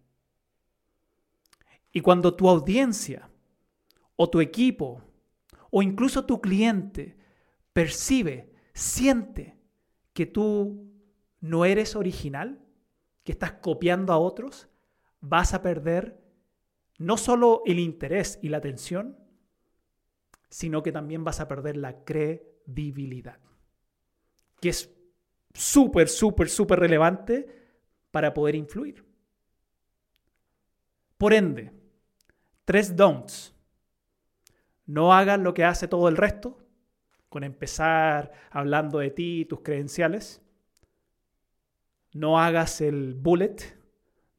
Y 1.93 2.01
cuando 2.01 2.35
tu 2.35 2.49
audiencia 2.49 3.29
o 4.15 4.29
tu 4.29 4.41
equipo 4.41 5.01
o 5.69 5.81
incluso 5.81 6.25
tu 6.25 6.41
cliente 6.41 7.15
percibe, 7.71 8.51
siente 8.73 9.59
que 10.11 10.25
tú 10.25 10.91
no 11.39 11.65
eres 11.65 11.95
original, 11.95 12.59
que 13.23 13.31
estás 13.31 13.53
copiando 13.53 14.11
a 14.11 14.17
otros, 14.17 14.67
vas 15.21 15.53
a 15.53 15.61
perder 15.61 16.19
no 16.97 17.17
solo 17.17 17.61
el 17.65 17.79
interés 17.79 18.39
y 18.41 18.49
la 18.49 18.57
atención, 18.57 19.17
sino 20.49 20.83
que 20.83 20.91
también 20.91 21.23
vas 21.23 21.39
a 21.39 21.47
perder 21.47 21.77
la 21.77 22.03
credibilidad, 22.03 23.39
que 24.59 24.69
es 24.69 24.95
súper, 25.53 26.09
súper, 26.09 26.49
súper 26.49 26.79
relevante 26.79 27.47
para 28.11 28.33
poder 28.33 28.55
influir. 28.55 29.05
Por 31.17 31.33
ende, 31.33 31.82
Tres 32.65 32.95
don'ts. 32.95 33.53
No 34.85 35.13
hagas 35.13 35.39
lo 35.39 35.53
que 35.53 35.63
hace 35.63 35.87
todo 35.87 36.09
el 36.09 36.17
resto, 36.17 36.57
con 37.29 37.43
empezar 37.43 38.31
hablando 38.51 38.99
de 38.99 39.11
ti 39.11 39.41
y 39.41 39.45
tus 39.45 39.61
credenciales. 39.61 40.41
No 42.13 42.39
hagas 42.39 42.81
el 42.81 43.13
bullet, 43.15 43.55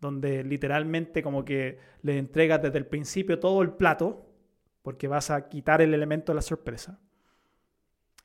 donde 0.01 0.45
literalmente 0.45 1.23
como 1.23 1.45
que 1.45 1.79
le 2.03 2.19
entregas 2.19 2.63
desde 2.63 2.79
el 2.79 2.87
principio 2.87 3.41
todo 3.41 3.63
el 3.63 3.73
plato, 3.73 4.31
porque 4.83 5.09
vas 5.09 5.31
a 5.31 5.49
quitar 5.49 5.81
el 5.81 5.95
elemento 5.95 6.33
de 6.33 6.37
la 6.37 6.43
sorpresa. 6.43 7.01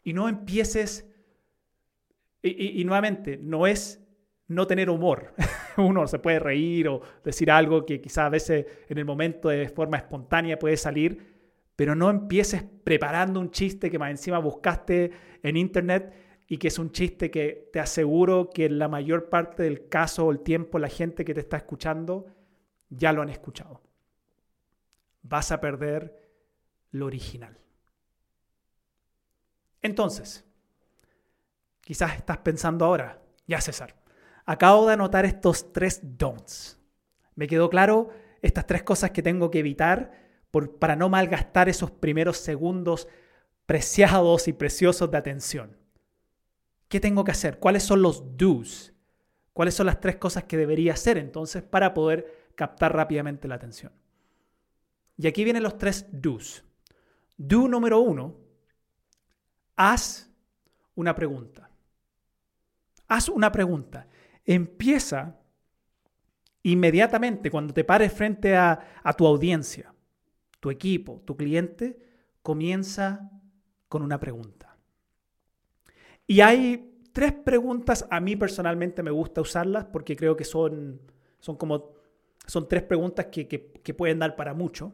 Y 0.03 0.13
no 0.13 0.27
empieces, 0.29 1.09
y, 2.41 2.81
y 2.81 2.83
nuevamente, 2.85 3.37
no 3.37 3.65
es 3.65 4.01
no 4.47 4.67
tener 4.67 4.89
humor. 4.89 5.33
Uno 5.77 6.07
se 6.07 6.19
puede 6.19 6.39
reír 6.39 6.87
o 6.87 7.01
decir 7.23 7.51
algo 7.51 7.85
que 7.85 8.01
quizás 8.01 8.25
a 8.25 8.29
veces 8.29 8.65
en 8.87 8.97
el 8.97 9.05
momento 9.05 9.49
de 9.49 9.67
forma 9.69 9.97
espontánea 9.97 10.59
puede 10.59 10.77
salir, 10.77 11.39
pero 11.75 11.95
no 11.95 12.09
empieces 12.09 12.63
preparando 12.83 13.39
un 13.39 13.51
chiste 13.51 13.89
que 13.89 13.99
más 13.99 14.11
encima 14.11 14.39
buscaste 14.39 15.11
en 15.41 15.57
internet 15.57 16.13
y 16.47 16.57
que 16.57 16.69
es 16.69 16.79
un 16.79 16.91
chiste 16.91 17.29
que 17.29 17.69
te 17.71 17.79
aseguro 17.79 18.49
que 18.49 18.65
en 18.65 18.79
la 18.79 18.87
mayor 18.87 19.29
parte 19.29 19.63
del 19.63 19.87
caso 19.87 20.25
o 20.25 20.31
el 20.31 20.39
tiempo 20.39 20.79
la 20.79 20.89
gente 20.89 21.23
que 21.23 21.33
te 21.33 21.41
está 21.41 21.57
escuchando 21.57 22.25
ya 22.89 23.13
lo 23.13 23.21
han 23.21 23.29
escuchado. 23.29 23.81
Vas 25.21 25.51
a 25.51 25.61
perder 25.61 26.19
lo 26.91 27.05
original. 27.05 27.57
Entonces, 29.81 30.43
quizás 31.81 32.15
estás 32.15 32.39
pensando 32.39 32.85
ahora, 32.85 33.21
ya 33.47 33.61
César, 33.61 33.95
Acabo 34.45 34.87
de 34.87 34.93
anotar 34.93 35.25
estos 35.25 35.71
tres 35.73 35.99
don'ts. 36.03 36.79
Me 37.35 37.47
quedó 37.47 37.69
claro 37.69 38.09
estas 38.41 38.67
tres 38.67 38.83
cosas 38.83 39.11
que 39.11 39.21
tengo 39.21 39.51
que 39.51 39.59
evitar 39.59 40.11
para 40.79 40.95
no 40.95 41.09
malgastar 41.09 41.69
esos 41.69 41.91
primeros 41.91 42.37
segundos 42.37 43.07
preciados 43.65 44.47
y 44.47 44.53
preciosos 44.53 45.11
de 45.11 45.17
atención. 45.17 45.77
¿Qué 46.87 46.99
tengo 46.99 47.23
que 47.23 47.31
hacer? 47.31 47.59
¿Cuáles 47.59 47.83
son 47.83 48.01
los 48.01 48.35
do's? 48.35 48.93
¿Cuáles 49.53 49.75
son 49.75 49.85
las 49.85 49.99
tres 49.99 50.15
cosas 50.15 50.45
que 50.45 50.57
debería 50.57 50.93
hacer 50.93 51.17
entonces 51.17 51.61
para 51.61 51.93
poder 51.93 52.51
captar 52.55 52.95
rápidamente 52.95 53.47
la 53.47 53.55
atención? 53.55 53.93
Y 55.17 55.27
aquí 55.27 55.43
vienen 55.43 55.63
los 55.63 55.77
tres 55.77 56.07
do's. 56.11 56.63
Do 57.37 57.67
número 57.67 57.99
uno, 57.99 58.35
haz 59.75 60.29
una 60.95 61.13
pregunta. 61.13 61.69
Haz 63.07 63.29
una 63.29 63.51
pregunta 63.51 64.07
empieza 64.49 65.37
inmediatamente 66.63 67.51
cuando 67.51 67.71
te 67.71 67.83
pares 67.83 68.11
frente 68.11 68.57
a, 68.57 68.79
tu 69.15 69.27
audiencia, 69.27 69.93
tu 70.59 70.71
equipo, 70.71 71.21
tu 71.23 71.37
cliente, 71.37 71.99
comienza 72.41 73.29
con 73.87 74.01
una 74.01 74.19
pregunta. 74.19 74.75
Y 76.25 76.41
hay 76.41 76.99
tres 77.11 77.31
preguntas, 77.31 78.07
a 78.09 78.19
mí 78.19 78.35
personalmente 78.35 79.03
me 79.03 79.11
gusta 79.11 79.39
usarlas 79.41 79.85
porque 79.85 80.15
creo 80.15 80.35
que 80.35 80.45
son, 80.45 80.99
son 81.39 81.55
como, 81.55 81.91
Son 82.47 82.67
tres 82.67 82.81
preguntas 82.81 83.27
que, 83.27 83.93
pueden 83.95 84.17
dar 84.17 84.35
para 84.35 84.55
mucho 84.55 84.93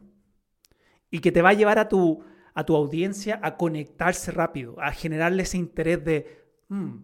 y 1.10 1.20
que 1.20 1.32
te 1.32 1.40
va 1.40 1.50
a 1.50 1.54
llevar 1.54 1.78
a 1.78 1.88
tu, 1.88 2.22
a 2.52 2.64
tu 2.64 2.76
audiencia 2.76 3.40
a 3.42 3.56
conectarse 3.56 4.32
rápido, 4.32 4.78
a 4.78 4.92
generarle 4.92 5.44
ese 5.44 5.56
interés 5.56 6.04
de, 6.04 6.44
mm, 6.68 6.96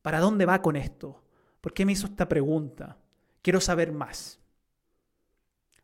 ¿para 0.00 0.20
dónde 0.20 0.46
va 0.46 0.62
con 0.62 0.74
esto? 0.74 1.27
¿Por 1.60 1.72
qué 1.72 1.84
me 1.84 1.92
hizo 1.92 2.06
esta 2.06 2.28
pregunta? 2.28 2.98
Quiero 3.42 3.60
saber 3.60 3.92
más. 3.92 4.40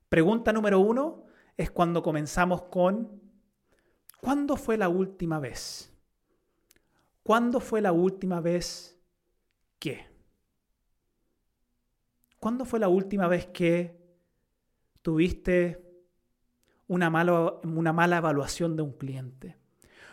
Pregunta 0.09 0.53
número 0.53 0.81
uno 0.81 1.25
es 1.57 1.71
cuando 1.71 2.03
comenzamos 2.03 2.63
con, 2.65 3.21
¿cuándo 4.21 4.57
fue 4.57 4.77
la 4.77 4.89
última 4.89 5.41
vez? 5.41 5.93
¿Cuándo 7.23 7.61
fue 7.61 7.81
la 7.81 7.93
última 7.93 8.41
vez 8.41 8.99
que? 9.79 10.07
¿Cuándo 12.39 12.65
fue 12.65 12.79
la 12.79 12.89
última 12.89 13.27
vez 13.29 13.47
que 13.47 13.99
tuviste 15.03 15.83
una 16.87 17.09
mala, 17.09 17.55
una 17.65 17.93
mala 17.93 18.19
evaluación 18.19 18.77
de 18.77 18.83
un 18.83 18.93
cliente? 18.93 19.57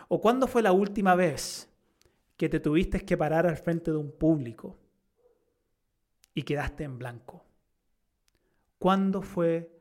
¿O 0.08 0.20
cuándo 0.22 0.48
fue 0.48 0.62
la 0.62 0.72
última 0.72 1.16
vez 1.16 1.70
que 2.38 2.50
te 2.50 2.60
tuviste 2.60 3.02
que 3.06 3.18
parar 3.18 3.46
al 3.46 3.58
frente 3.58 3.92
de 3.92 3.98
un 3.98 4.12
público 4.12 4.81
y 6.34 6.44
quedaste 6.44 6.84
en 6.84 6.98
blanco? 6.98 7.46
¿Cuándo 8.80 9.22
fue 9.22 9.72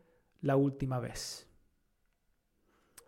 la 0.42 0.56
última 0.56 1.00
vez? 1.00 1.48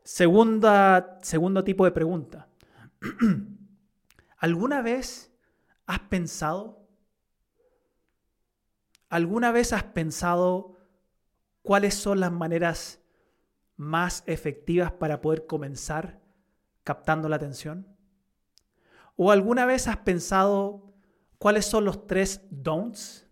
Segunda, 0.04 1.18
segundo 1.22 1.62
tipo 1.62 1.84
de 1.84 1.92
pregunta. 1.92 2.48
¿Alguna 4.38 4.82
vez 4.82 5.32
has 5.86 6.00
pensado 6.00 6.82
¿Alguna 9.12 9.52
vez 9.52 9.74
has 9.74 9.84
pensado 9.84 10.78
cuáles 11.60 11.92
son 11.92 12.20
las 12.20 12.32
maneras 12.32 13.02
más 13.76 14.24
efectivas 14.24 14.90
para 14.90 15.20
poder 15.20 15.44
comenzar 15.46 16.22
captando 16.82 17.28
la 17.28 17.36
atención? 17.36 17.94
¿O 19.16 19.30
alguna 19.30 19.66
vez 19.66 19.86
has 19.86 19.98
pensado 19.98 20.94
cuáles 21.36 21.66
son 21.66 21.84
los 21.84 22.06
tres 22.06 22.40
don'ts? 22.50 23.28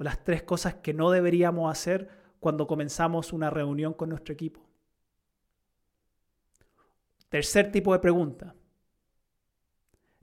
¿O 0.00 0.02
las 0.02 0.24
tres 0.24 0.42
cosas 0.42 0.76
que 0.76 0.94
no 0.94 1.10
deberíamos 1.10 1.70
hacer 1.70 2.08
cuando 2.40 2.66
comenzamos 2.66 3.34
una 3.34 3.50
reunión 3.50 3.92
con 3.92 4.08
nuestro 4.08 4.32
equipo? 4.32 4.62
Tercer 7.28 7.70
tipo 7.70 7.92
de 7.92 7.98
pregunta. 7.98 8.54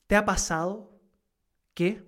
¿Te 0.07 0.15
ha 0.15 0.25
pasado 0.25 1.00
que 1.75 2.03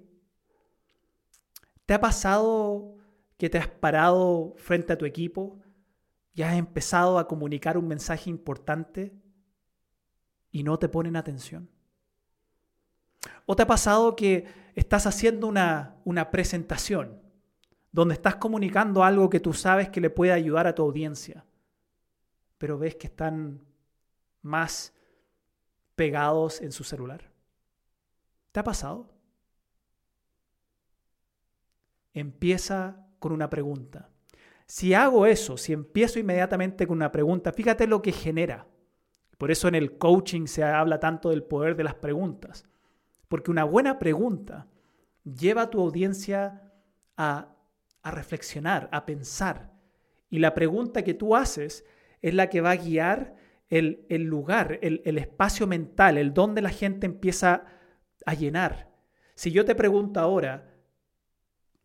¿Te 1.86 1.94
ha 1.94 2.02
pasado 2.02 2.96
que 3.38 3.52
te 3.52 3.60
has 3.60 3.68
parado 3.68 4.56
frente 4.58 4.94
a 4.94 4.98
tu 4.98 5.06
equipo 5.06 5.60
y 6.34 6.42
has 6.42 6.56
empezado 6.56 7.20
a 7.20 7.28
comunicar 7.28 7.78
un 7.78 7.88
mensaje 7.88 8.32
importante 8.32 9.14
y 10.52 10.64
no 10.64 10.80
te 10.80 10.90
ponen 10.90 11.16
atención? 11.16 11.70
¿O 13.46 13.56
te 13.56 13.62
ha 13.62 13.68
pasado 13.68 14.16
que 14.16 14.48
estás 14.74 15.06
haciendo 15.06 15.46
una, 15.46 15.98
una 16.04 16.32
presentación 16.32 17.29
donde 17.92 18.14
estás 18.14 18.36
comunicando 18.36 19.04
algo 19.04 19.30
que 19.30 19.40
tú 19.40 19.54
sabes 19.54 19.90
que 19.90 20.02
le 20.02 20.10
puede 20.10 20.32
ayudar 20.32 20.68
a 20.68 20.76
tu 20.76 20.84
audiencia, 20.84 21.46
pero 22.58 22.78
ves 22.78 22.96
que 22.96 23.08
están 23.08 23.62
más 24.42 24.94
pegados 25.96 26.62
en 26.62 26.72
su 26.72 26.84
celular? 26.84 27.32
¿Te 28.52 28.60
ha 28.60 28.64
pasado? 28.64 29.20
empieza 32.14 33.08
con 33.20 33.32
una 33.32 33.50
pregunta. 33.50 34.10
Si 34.66 34.94
hago 34.94 35.26
eso, 35.26 35.58
si 35.58 35.74
empiezo 35.74 36.20
inmediatamente 36.20 36.86
con 36.86 36.98
una 36.98 37.12
pregunta, 37.12 37.52
fíjate 37.52 37.88
lo 37.88 38.02
que 38.02 38.12
genera. 38.12 38.68
Por 39.38 39.52
eso 39.52 39.68
en 39.68 39.76
el 39.76 39.98
coaching 39.98 40.46
se 40.46 40.64
habla 40.64 41.00
tanto 41.00 41.30
del 41.30 41.44
poder 41.44 41.76
de 41.76 41.84
las 41.84 41.96
preguntas. 41.96 42.66
Porque 43.28 43.52
una 43.52 43.64
buena 43.64 43.98
pregunta 43.98 44.68
lleva 45.24 45.64
a 45.64 45.70
tu 45.70 45.82
audiencia 45.82 46.72
a, 47.18 47.56
reflexionar, 48.04 48.90
a 48.92 49.06
pensar. 49.06 49.74
Y 50.30 50.40
la 50.40 50.54
pregunta 50.54 51.04
que 51.04 51.14
tú 51.14 51.36
haces 51.36 51.86
es 52.22 52.34
la 52.34 52.50
que 52.50 52.62
va 52.62 52.72
a 52.72 52.76
guiar 52.76 53.36
el, 53.70 54.06
lugar, 54.24 54.80
el, 54.82 55.02
el 55.06 55.18
espacio 55.18 55.68
mental, 55.68 56.18
el 56.18 56.34
donde 56.34 56.62
la 56.62 56.70
gente 56.70 57.06
empieza 57.06 57.66
a 58.26 58.34
llenar. 58.34 58.90
Si 59.36 59.52
yo 59.52 59.64
te 59.64 59.76
pregunto 59.76 60.20
ahora, 60.20 60.74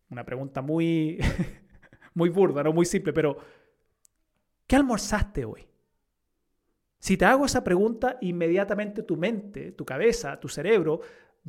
una 0.09 0.25
pregunta 0.25 0.61
muy, 0.61 1.19
muy 2.13 2.29
burda, 2.29 2.63
no 2.63 2.73
muy 2.73 2.85
simple, 2.85 3.13
pero 3.13 3.37
¿qué 4.67 4.75
almorzaste 4.75 5.45
hoy? 5.45 5.67
Si 6.99 7.17
te 7.17 7.25
hago 7.25 7.45
esa 7.45 7.63
pregunta, 7.63 8.17
inmediatamente 8.21 9.03
tu 9.03 9.15
mente, 9.15 9.71
tu 9.73 9.85
cabeza, 9.85 10.39
tu 10.39 10.49
cerebro 10.49 11.01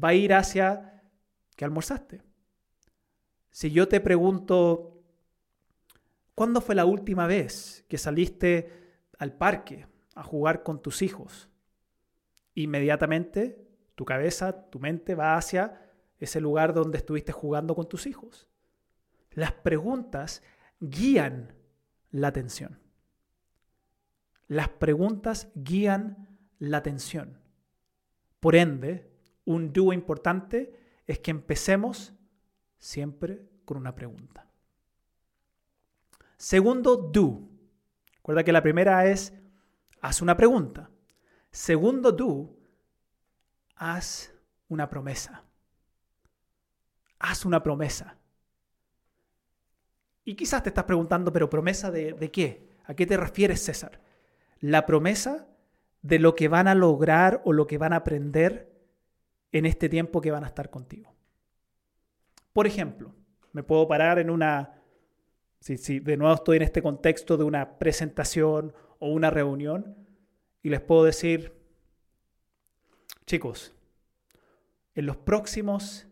va 0.02 0.08
a 0.08 0.14
ir 0.14 0.34
hacia 0.34 0.96
¿qué 1.56 1.64
almorzaste? 1.64 2.20
Si 3.56 3.70
yo 3.70 3.88
te 3.88 4.02
pregunto, 4.02 5.02
¿cuándo 6.34 6.60
fue 6.60 6.74
la 6.74 6.84
última 6.84 7.26
vez 7.26 7.86
que 7.88 7.96
saliste 7.96 9.00
al 9.18 9.32
parque 9.32 9.86
a 10.14 10.22
jugar 10.22 10.62
con 10.62 10.82
tus 10.82 11.00
hijos? 11.00 11.48
Inmediatamente 12.52 13.66
tu 13.94 14.04
cabeza, 14.04 14.68
tu 14.68 14.78
mente 14.78 15.14
va 15.14 15.38
hacia 15.38 15.90
ese 16.18 16.38
lugar 16.38 16.74
donde 16.74 16.98
estuviste 16.98 17.32
jugando 17.32 17.74
con 17.74 17.88
tus 17.88 18.04
hijos. 18.04 18.46
Las 19.30 19.52
preguntas 19.52 20.42
guían 20.78 21.54
la 22.10 22.28
atención. 22.28 22.78
Las 24.48 24.68
preguntas 24.68 25.48
guían 25.54 26.28
la 26.58 26.76
atención. 26.76 27.40
Por 28.38 28.54
ende, 28.54 29.10
un 29.46 29.72
dúo 29.72 29.94
importante 29.94 30.78
es 31.06 31.20
que 31.20 31.30
empecemos 31.30 32.12
siempre 32.78 33.46
con 33.64 33.76
una 33.76 33.94
pregunta. 33.94 34.46
Segundo 36.36 36.96
do. 36.96 37.48
Recuerda 38.16 38.44
que 38.44 38.52
la 38.52 38.62
primera 38.62 39.06
es 39.06 39.32
haz 40.00 40.22
una 40.22 40.36
pregunta. 40.36 40.90
Segundo 41.50 42.12
do, 42.12 42.56
haz 43.76 44.32
una 44.68 44.88
promesa 44.88 45.46
haz 47.18 47.44
una 47.44 47.62
promesa. 47.62 48.16
Y 50.24 50.34
quizás 50.34 50.62
te 50.62 50.70
estás 50.70 50.84
preguntando, 50.84 51.32
pero 51.32 51.50
promesa 51.50 51.90
de, 51.90 52.30
qué? 52.32 52.68
¿A 52.84 52.94
qué 52.94 53.06
te 53.06 53.16
refieres, 53.16 53.64
César? 53.64 54.00
La 54.60 54.86
promesa 54.86 55.46
de 56.02 56.18
lo 56.18 56.34
que 56.34 56.48
van 56.48 56.68
a 56.68 56.74
lograr 56.74 57.42
o 57.44 57.52
lo 57.52 57.66
que 57.66 57.78
van 57.78 57.92
a 57.92 57.96
aprender 57.96 58.72
en 59.52 59.66
este 59.66 59.88
tiempo 59.88 60.20
que 60.20 60.30
van 60.30 60.44
a 60.44 60.48
estar 60.48 60.70
contigo. 60.70 61.15
Por 62.56 62.66
ejemplo, 62.66 63.14
me 63.52 63.62
puedo 63.62 63.86
parar 63.86 64.18
en 64.18 64.30
una, 64.30 64.80
si, 65.60 65.76
si 65.76 66.00
de 66.00 66.16
nuevo 66.16 66.34
estoy 66.34 66.56
en 66.56 66.62
este 66.62 66.80
contexto 66.80 67.36
de 67.36 67.44
una 67.44 67.78
presentación 67.78 68.72
o 68.98 69.10
una 69.10 69.28
reunión, 69.28 69.94
y 70.62 70.70
les 70.70 70.80
puedo 70.80 71.04
decir, 71.04 71.52
chicos, 73.26 73.74
en 74.94 75.04
los 75.04 75.18
próximos 75.18 76.06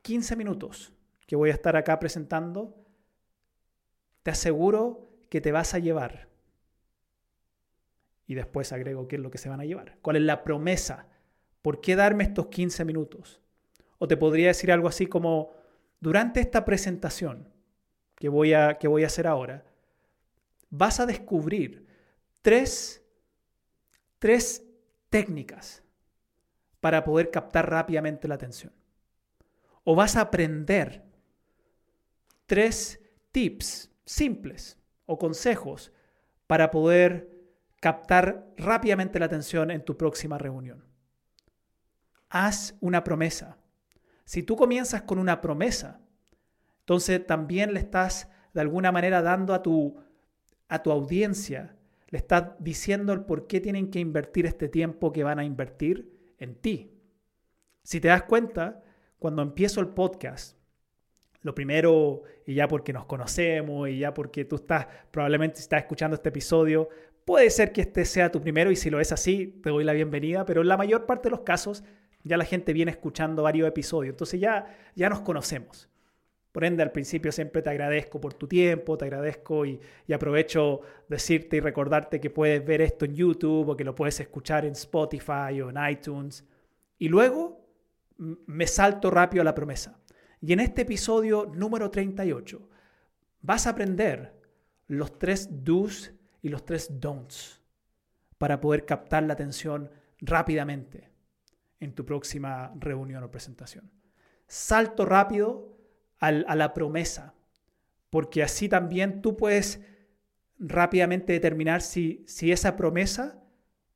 15 0.00 0.34
minutos 0.34 0.94
que 1.26 1.36
voy 1.36 1.50
a 1.50 1.52
estar 1.52 1.76
acá 1.76 2.00
presentando, 2.00 2.74
te 4.22 4.30
aseguro 4.30 5.10
que 5.28 5.42
te 5.42 5.52
vas 5.52 5.74
a 5.74 5.78
llevar. 5.78 6.30
Y 8.26 8.34
después 8.34 8.72
agrego 8.72 9.08
qué 9.08 9.16
es 9.16 9.22
lo 9.22 9.30
que 9.30 9.36
se 9.36 9.50
van 9.50 9.60
a 9.60 9.66
llevar. 9.66 9.98
¿Cuál 10.00 10.16
es 10.16 10.22
la 10.22 10.42
promesa? 10.42 11.06
¿Por 11.60 11.82
qué 11.82 11.96
darme 11.96 12.24
estos 12.24 12.46
15 12.46 12.82
minutos? 12.86 13.42
O 13.98 14.08
te 14.08 14.16
podría 14.16 14.46
decir 14.46 14.72
algo 14.72 14.88
así 14.88 15.06
como, 15.06 15.60
durante 16.02 16.40
esta 16.40 16.64
presentación 16.64 17.48
que 18.16 18.28
voy 18.28 18.54
a, 18.54 18.76
que 18.76 18.88
voy 18.88 19.04
a 19.04 19.06
hacer 19.06 19.28
ahora, 19.28 19.64
vas 20.68 20.98
a 20.98 21.06
descubrir 21.06 21.86
tres, 22.42 23.04
tres 24.18 24.64
técnicas 25.10 25.84
para 26.80 27.04
poder 27.04 27.30
captar 27.30 27.70
rápidamente 27.70 28.26
la 28.26 28.34
atención 28.34 28.72
o 29.84 29.94
vas 29.94 30.16
a 30.16 30.22
aprender 30.22 31.04
tres 32.46 33.00
tips 33.30 33.88
simples 34.04 34.76
o 35.06 35.16
consejos 35.18 35.92
para 36.48 36.72
poder 36.72 37.30
captar 37.80 38.52
rápidamente 38.56 39.20
la 39.20 39.26
atención 39.26 39.70
en 39.70 39.84
tu 39.84 39.96
próxima 39.96 40.36
reunión. 40.36 40.84
Haz 42.28 42.74
una 42.80 43.04
promesa. 43.04 43.61
Si 44.24 44.42
tú 44.42 44.56
comienzas 44.56 45.02
con 45.02 45.18
una 45.18 45.40
promesa, 45.40 46.00
entonces 46.80 47.26
también 47.26 47.74
le 47.74 47.80
estás 47.80 48.28
de 48.54 48.60
alguna 48.60 48.92
manera 48.92 49.22
dando 49.22 49.54
a 49.54 49.62
tu, 49.62 49.96
a 50.68 50.82
tu 50.82 50.90
audiencia, 50.90 51.76
le 52.08 52.18
estás 52.18 52.52
diciendo 52.58 53.12
el 53.12 53.24
por 53.24 53.46
qué 53.46 53.60
tienen 53.60 53.90
que 53.90 53.98
invertir 53.98 54.46
este 54.46 54.68
tiempo 54.68 55.12
que 55.12 55.24
van 55.24 55.38
a 55.38 55.44
invertir 55.44 56.34
en 56.38 56.54
ti. 56.56 56.92
Si 57.82 58.00
te 58.00 58.08
das 58.08 58.24
cuenta, 58.24 58.82
cuando 59.18 59.42
empiezo 59.42 59.80
el 59.80 59.88
podcast, 59.88 60.56
Lo 61.42 61.54
primero, 61.54 62.22
y 62.46 62.54
ya 62.54 62.68
porque 62.68 62.92
nos 62.92 63.06
conocemos, 63.06 63.88
y 63.88 63.98
ya 63.98 64.14
porque 64.14 64.44
tú 64.44 64.56
estás, 64.56 64.86
probablemente 65.10 65.58
estás 65.58 65.80
escuchando 65.80 66.14
este 66.14 66.28
episodio, 66.28 66.88
puede 67.24 67.50
ser 67.50 67.72
que 67.72 67.80
este 67.80 68.04
sea 68.04 68.30
tu 68.30 68.40
primero, 68.40 68.70
y 68.70 68.76
si 68.76 68.90
lo 68.90 69.00
es 69.00 69.10
así, 69.10 69.58
te 69.62 69.70
doy 69.70 69.82
la 69.82 69.92
bienvenida, 69.92 70.44
pero 70.44 70.60
en 70.60 70.68
la 70.68 70.76
mayor 70.76 71.04
parte 71.04 71.24
de 71.24 71.30
los 71.30 71.40
casos 71.40 71.82
ya 72.24 72.36
la 72.36 72.44
gente 72.44 72.72
viene 72.72 72.90
escuchando 72.90 73.42
varios 73.42 73.68
episodios, 73.68 74.12
entonces 74.12 74.40
ya, 74.40 74.76
ya 74.94 75.08
nos 75.08 75.20
conocemos. 75.20 75.88
Por 76.52 76.64
ende, 76.64 76.82
al 76.82 76.92
principio 76.92 77.32
siempre 77.32 77.62
te 77.62 77.70
agradezco 77.70 78.20
por 78.20 78.34
tu 78.34 78.46
tiempo, 78.46 78.98
te 78.98 79.06
agradezco 79.06 79.64
y, 79.64 79.80
y, 80.06 80.12
aprovecho 80.12 80.82
decirte 81.08 81.56
y 81.56 81.60
recordarte 81.60 82.20
que 82.20 82.28
puedes 82.28 82.64
ver 82.64 82.82
esto 82.82 83.06
en 83.06 83.14
YouTube 83.14 83.70
o 83.70 83.76
que 83.76 83.84
lo 83.84 83.94
puedes 83.94 84.20
escuchar 84.20 84.66
en 84.66 84.72
Spotify 84.72 85.62
o 85.62 85.70
en 85.70 85.76
iTunes. 85.90 86.44
Y 86.98 87.08
luego 87.08 87.66
me 88.18 88.66
salto 88.66 89.10
rápido 89.10 89.40
a 89.40 89.44
la 89.44 89.54
promesa. 89.54 89.98
Y 90.42 90.52
en 90.52 90.60
este 90.60 90.82
episodio 90.82 91.50
número 91.54 91.90
38 91.90 92.68
vas 93.40 93.66
a 93.66 93.70
aprender 93.70 94.34
los 94.88 95.18
tres 95.18 95.48
do's 95.50 96.12
y 96.42 96.48
los 96.48 96.64
tres 96.64 97.00
don'ts 97.00 97.62
para 98.36 98.60
poder 98.60 98.84
captar 98.84 99.22
la 99.22 99.32
atención 99.32 99.90
rápidamente 100.20 101.11
en 101.82 101.94
tu 101.94 102.06
próxima 102.06 102.72
reunión 102.78 103.24
o 103.24 103.30
presentación. 103.30 103.90
Salto 104.46 105.04
rápido 105.04 105.76
a 106.20 106.54
la 106.54 106.72
promesa, 106.72 107.34
porque 108.08 108.44
así 108.44 108.68
también 108.68 109.20
tú 109.20 109.36
puedes 109.36 109.80
rápidamente 110.60 111.32
determinar 111.32 111.82
si, 111.82 112.22
si 112.28 112.52
esa 112.52 112.76
promesa 112.76 113.42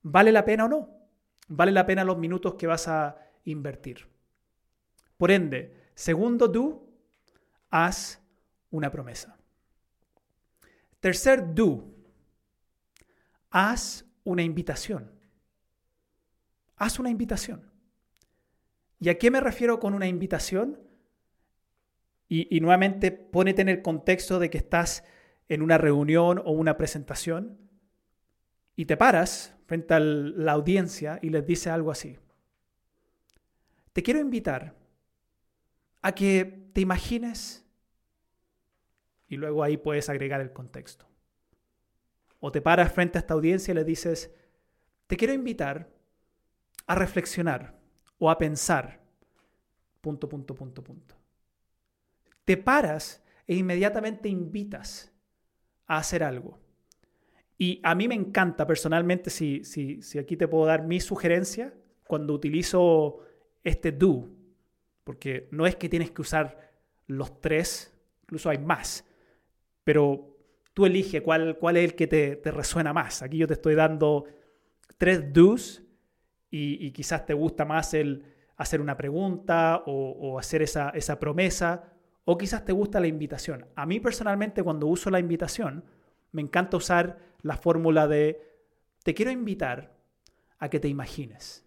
vale 0.02 0.32
la 0.32 0.44
pena 0.44 0.64
o 0.64 0.68
no. 0.68 0.90
Vale 1.46 1.70
la 1.70 1.86
pena 1.86 2.02
los 2.02 2.18
minutos 2.18 2.54
que 2.54 2.66
vas 2.66 2.88
a 2.88 3.16
invertir. 3.44 4.08
Por 5.16 5.30
ende, 5.30 5.76
segundo 5.94 6.48
do, 6.48 6.88
haz 7.70 8.20
una 8.72 8.90
promesa. 8.90 9.38
Tercer 10.98 11.54
do, 11.54 11.84
haz 13.50 14.04
una 14.24 14.42
invitación. 14.42 15.12
Haz 16.74 16.98
una 16.98 17.10
invitación. 17.10 17.75
¿Y 18.98 19.08
a 19.08 19.18
qué 19.18 19.30
me 19.30 19.40
refiero 19.40 19.78
con 19.78 19.94
una 19.94 20.06
invitación? 20.06 20.80
Y, 22.28 22.58
nuevamente 22.60 23.12
pónete 23.12 23.62
en 23.62 23.68
el 23.68 23.82
contexto 23.82 24.40
de 24.40 24.50
que 24.50 24.58
estás 24.58 25.04
en 25.48 25.62
una 25.62 25.78
reunión 25.78 26.42
o 26.44 26.50
una 26.50 26.76
presentación 26.76 27.56
y 28.74 28.86
te 28.86 28.96
paras 28.96 29.54
frente 29.66 29.94
a 29.94 30.00
la 30.00 30.52
audiencia 30.52 31.20
y 31.22 31.30
les 31.30 31.46
dices 31.46 31.68
algo 31.68 31.92
así. 31.92 32.18
Te 33.92 34.02
quiero 34.02 34.18
invitar 34.18 34.74
a 36.02 36.12
que 36.12 36.68
te 36.72 36.80
imagines 36.80 37.64
y 39.28 39.36
luego 39.36 39.62
ahí 39.62 39.76
puedes 39.76 40.08
agregar 40.08 40.40
el 40.40 40.52
contexto. 40.52 41.06
O 42.40 42.50
te 42.50 42.60
paras 42.60 42.92
frente 42.92 43.18
a 43.18 43.20
esta 43.20 43.34
audiencia 43.34 43.70
y 43.70 43.76
le 43.76 43.84
dices, 43.84 44.34
te 45.06 45.16
quiero 45.16 45.32
invitar 45.32 45.88
a 46.88 46.96
reflexionar 46.96 47.75
o 48.18 48.30
a 48.30 48.38
pensar, 48.38 49.00
punto, 50.00 50.28
punto, 50.28 50.54
punto, 50.54 50.82
punto 50.82 51.16
te 52.46 52.56
paras 52.56 53.22
e 53.46 53.56
inmediatamente 53.56 54.30
invitas 54.30 55.12
a 55.86 55.98
hacer 55.98 56.22
algo. 56.22 56.58
Y 57.58 57.80
a 57.82 57.94
mí 57.94 58.08
me 58.08 58.14
encanta 58.14 58.66
personalmente, 58.66 59.30
si, 59.30 59.64
si, 59.64 60.00
si 60.00 60.18
aquí 60.18 60.36
te 60.36 60.48
puedo 60.48 60.64
dar 60.64 60.86
mi 60.86 61.00
sugerencia, 61.00 61.74
cuando 62.06 62.32
utilizo 62.32 63.18
este 63.64 63.90
do, 63.92 64.28
porque 65.02 65.48
no 65.50 65.66
es 65.66 65.74
que 65.74 65.88
tienes 65.88 66.12
que 66.12 66.22
usar 66.22 66.72
los 67.08 67.40
tres, 67.40 67.92
incluso 68.22 68.48
hay 68.48 68.58
más, 68.58 69.04
pero 69.82 70.36
tú 70.72 70.86
elige 70.86 71.22
cuál, 71.22 71.58
cuál 71.58 71.78
es 71.78 71.84
el 71.84 71.96
que 71.96 72.06
te, 72.06 72.36
te 72.36 72.50
resuena 72.52 72.92
más. 72.92 73.22
Aquí 73.22 73.38
yo 73.38 73.48
te 73.48 73.54
estoy 73.54 73.74
dando 73.74 74.24
tres 74.98 75.32
do's 75.32 75.82
y, 76.50 76.86
y, 76.86 76.92
quizás 76.92 77.26
te 77.26 77.34
gusta 77.34 77.64
más 77.64 77.92
el 77.94 78.24
hacer 78.56 78.80
una 78.80 78.96
pregunta 78.96 79.82
o, 79.86 80.38
hacer 80.38 80.62
esa 80.62 81.18
promesa 81.20 81.92
o 82.24 82.36
quizás 82.36 82.64
te 82.64 82.72
gusta 82.72 83.00
la 83.00 83.06
invitación. 83.06 83.66
A 83.76 83.86
mí 83.86 84.00
personalmente 84.00 84.62
cuando 84.62 84.88
uso 84.88 85.10
la 85.10 85.20
invitación, 85.20 85.84
me 86.32 86.42
encanta 86.42 86.76
usar 86.76 87.18
la 87.42 87.56
fórmula 87.56 88.08
de 88.08 88.42
te 89.04 89.14
quiero 89.14 89.30
invitar 89.30 89.94
a 90.58 90.68
que 90.68 90.80
te 90.80 90.88
imagines. 90.88 91.64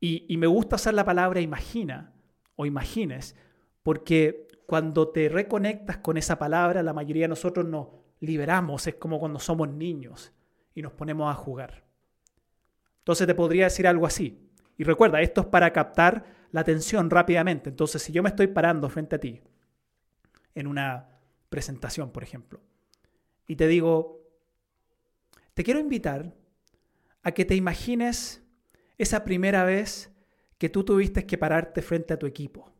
Y, 0.00 0.36
me 0.38 0.46
gusta 0.46 0.76
usar 0.76 0.94
la 0.94 1.04
palabra 1.04 1.40
imagina 1.40 2.14
o 2.54 2.64
imagines 2.64 3.36
porque 3.82 4.48
cuando 4.66 5.08
te 5.08 5.28
reconectas 5.28 5.98
con 5.98 6.16
esa 6.16 6.38
palabra, 6.38 6.82
la 6.82 6.92
mayoría 6.92 7.24
de 7.24 7.28
nosotros 7.28 7.66
nos 7.66 7.88
liberamos, 8.20 8.86
es 8.86 8.94
como 8.94 9.18
cuando 9.18 9.40
somos 9.40 9.68
niños 9.68 10.32
y 10.74 10.82
nos 10.82 10.92
ponemos 10.92 11.30
a 11.30 11.34
jugar. 11.34 11.87
Entonces 13.08 13.26
te 13.26 13.34
podría 13.34 13.64
decir 13.64 13.86
algo 13.86 14.04
así. 14.04 14.38
Y 14.76 14.84
recuerda, 14.84 15.22
esto 15.22 15.40
es 15.40 15.46
para 15.46 15.72
captar 15.72 16.26
la 16.50 16.60
atención 16.60 17.08
rápidamente. 17.08 17.70
Entonces, 17.70 18.02
si 18.02 18.12
yo 18.12 18.22
me 18.22 18.28
estoy 18.28 18.48
parando 18.48 18.86
frente 18.90 19.16
a 19.16 19.18
ti 19.18 19.40
en 20.54 20.66
una 20.66 21.08
presentación, 21.48 22.12
por 22.12 22.22
ejemplo, 22.22 22.60
y 23.46 23.56
te 23.56 23.66
digo, 23.66 24.28
te 25.54 25.64
quiero 25.64 25.80
invitar 25.80 26.34
a 27.22 27.32
que 27.32 27.46
te 27.46 27.54
imagines 27.54 28.42
esa 28.98 29.24
primera 29.24 29.64
vez 29.64 30.12
que 30.58 30.68
tú 30.68 30.84
tuviste 30.84 31.24
que 31.24 31.38
pararte 31.38 31.80
frente 31.80 32.12
a 32.12 32.18
tu 32.18 32.26
equipo. 32.26 32.74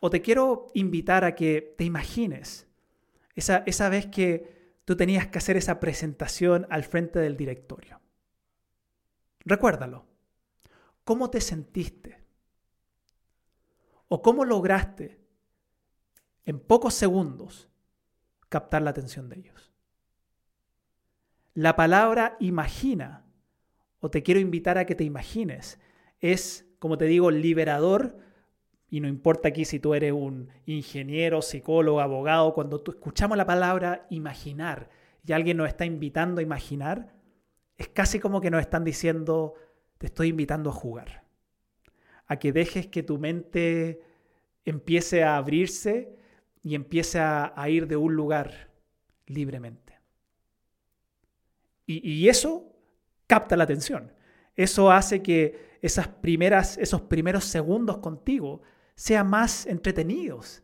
O 0.00 0.08
te 0.08 0.22
quiero 0.22 0.68
invitar 0.72 1.26
a 1.26 1.34
que 1.34 1.74
te 1.76 1.84
imagines 1.84 2.66
esa, 3.34 3.64
esa 3.66 3.90
vez 3.90 4.06
que 4.06 4.78
tú 4.86 4.96
tenías 4.96 5.26
que 5.26 5.36
hacer 5.36 5.58
esa 5.58 5.78
presentación 5.78 6.66
al 6.70 6.84
frente 6.84 7.18
del 7.18 7.36
directorio. 7.36 8.01
Recuérdalo. 9.44 10.06
¿Cómo 11.04 11.30
te 11.30 11.40
sentiste? 11.40 12.22
¿O 14.08 14.22
cómo 14.22 14.44
lograste 14.44 15.20
en 16.44 16.60
pocos 16.60 16.94
segundos 16.94 17.68
captar 18.48 18.82
la 18.82 18.90
atención 18.90 19.28
de 19.28 19.38
ellos? 19.38 19.72
La 21.54 21.76
palabra 21.76 22.36
imagina, 22.40 23.24
o 24.00 24.10
te 24.10 24.22
quiero 24.22 24.40
invitar 24.40 24.78
a 24.78 24.86
que 24.86 24.94
te 24.94 25.04
imagines, 25.04 25.78
es, 26.20 26.66
como 26.78 26.96
te 26.96 27.06
digo, 27.06 27.30
liberador, 27.30 28.18
y 28.88 29.00
no 29.00 29.08
importa 29.08 29.48
aquí 29.48 29.64
si 29.64 29.80
tú 29.80 29.94
eres 29.94 30.12
un 30.12 30.50
ingeniero, 30.66 31.42
psicólogo, 31.42 32.00
abogado, 32.00 32.54
cuando 32.54 32.82
escuchamos 32.86 33.36
la 33.36 33.46
palabra 33.46 34.06
imaginar 34.10 34.90
y 35.26 35.32
alguien 35.32 35.56
nos 35.56 35.68
está 35.68 35.86
invitando 35.86 36.40
a 36.40 36.42
imaginar, 36.42 37.14
es 37.76 37.88
casi 37.88 38.20
como 38.20 38.40
que 38.40 38.50
nos 38.50 38.60
están 38.60 38.84
diciendo, 38.84 39.54
te 39.98 40.06
estoy 40.06 40.28
invitando 40.28 40.70
a 40.70 40.74
jugar, 40.74 41.24
a 42.26 42.38
que 42.38 42.52
dejes 42.52 42.86
que 42.86 43.02
tu 43.02 43.18
mente 43.18 44.00
empiece 44.64 45.24
a 45.24 45.36
abrirse 45.36 46.16
y 46.62 46.74
empiece 46.74 47.18
a, 47.18 47.52
ir 47.68 47.86
de 47.86 47.96
un 47.96 48.14
lugar 48.14 48.70
libremente. 49.26 50.00
Y, 51.86 52.28
eso 52.28 52.72
capta 53.26 53.56
la 53.56 53.64
atención. 53.64 54.12
Eso 54.56 54.90
hace 54.90 55.22
que 55.22 55.78
esas 55.82 56.08
primeras, 56.08 56.78
esos 56.78 57.02
primeros 57.02 57.44
segundos 57.44 57.98
contigo 57.98 58.62
sean 58.94 59.28
más 59.28 59.66
entretenidos. 59.66 60.62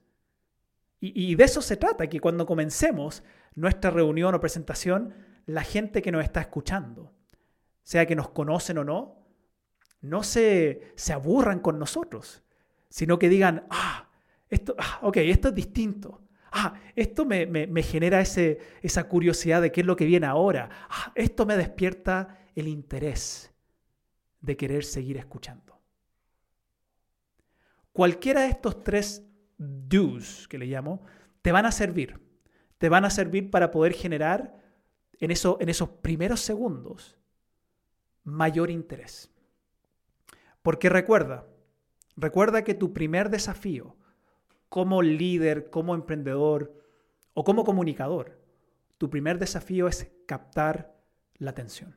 Y, 1.01 1.33
y, 1.33 1.35
de 1.35 1.45
eso 1.45 1.61
se 1.61 1.77
trata, 1.77 2.07
que 2.07 2.21
cuando 2.21 2.47
comencemos 2.47 3.23
nuestra 3.55 3.91
reunión 3.91 4.35
o 4.35 4.41
presentación, 4.41 5.13
la 5.49 5.65
gente 5.65 6.03
que 6.03 6.13
nos 6.13 6.23
está 6.23 6.43
escuchando, 6.43 7.15
sea 7.83 8.05
que 8.05 8.15
nos 8.15 8.29
conocen 8.29 8.77
o 8.79 8.85
no, 8.85 9.27
no 10.03 10.23
se, 10.23 10.93
se 10.95 11.15
aburran 11.15 11.61
con 11.61 11.79
nosotros, 11.79 12.43
sino 12.91 13.19
que 13.19 13.31
digan, 13.31 13.67
ah, 13.71 14.11
esto, 14.51 14.77
ah, 14.79 15.01
ok, 15.03 15.17
esto 15.17 15.49
es 15.49 15.55
distinto. 15.55 16.23
Ah, 16.53 16.75
esto 16.95 17.25
me, 17.25 17.47
me, 17.47 17.83
genera 17.83 18.21
ese, 18.21 18.59
esa 18.83 19.05
curiosidad 19.05 19.63
de 19.63 19.73
qué 19.73 19.81
es 19.81 19.87
lo 19.87 19.97
que 19.97 20.05
viene 20.05 20.27
ahora. 20.27 20.69
Ah, 20.91 21.13
esto 21.15 21.47
me 21.47 21.57
despierta 21.57 22.39
el 22.55 22.69
interés 22.69 23.51
de 24.43 24.57
querer 24.57 24.85
seguir 24.85 25.17
escuchando. 25.17 25.81
Cualquiera 27.93 28.43
de 28.43 28.49
estos 28.49 28.85
tres 28.85 29.27
do's 29.57 30.47
que 30.47 30.59
le 30.59 30.67
llamo, 30.67 31.05
te 31.41 31.53
van 31.53 31.65
a 31.65 31.73
servir. 31.73 32.21
Te 32.77 32.91
van 32.91 33.07
a 33.07 33.11
servir 33.11 33.51
para 33.51 33.71
poder 33.71 33.95
generar 33.95 34.59
en, 35.21 35.31
eso, 35.31 35.59
en 35.61 35.69
esos 35.69 35.89
primeros 35.89 36.41
segundos 36.41 37.17
mayor 38.25 38.71
interés. 38.71 39.31
Porque 40.63 40.89
recuerda, 40.89 41.47
recuerda 42.17 42.63
que 42.65 42.75
tu 42.75 42.93
primer 42.93 43.31
desafío 43.31 43.97
como 44.69 45.03
líder, 45.03 45.71
como 45.71 45.95
emprendedor 45.95 46.75
o 47.35 47.45
como 47.45 47.65
comunicador, 47.65 48.39
tu 48.99 49.09
primer 49.09 49.39
desafío 49.39 49.89
es 49.89 50.11
captar 50.27 50.95
la 51.39 51.51
atención. 51.51 51.97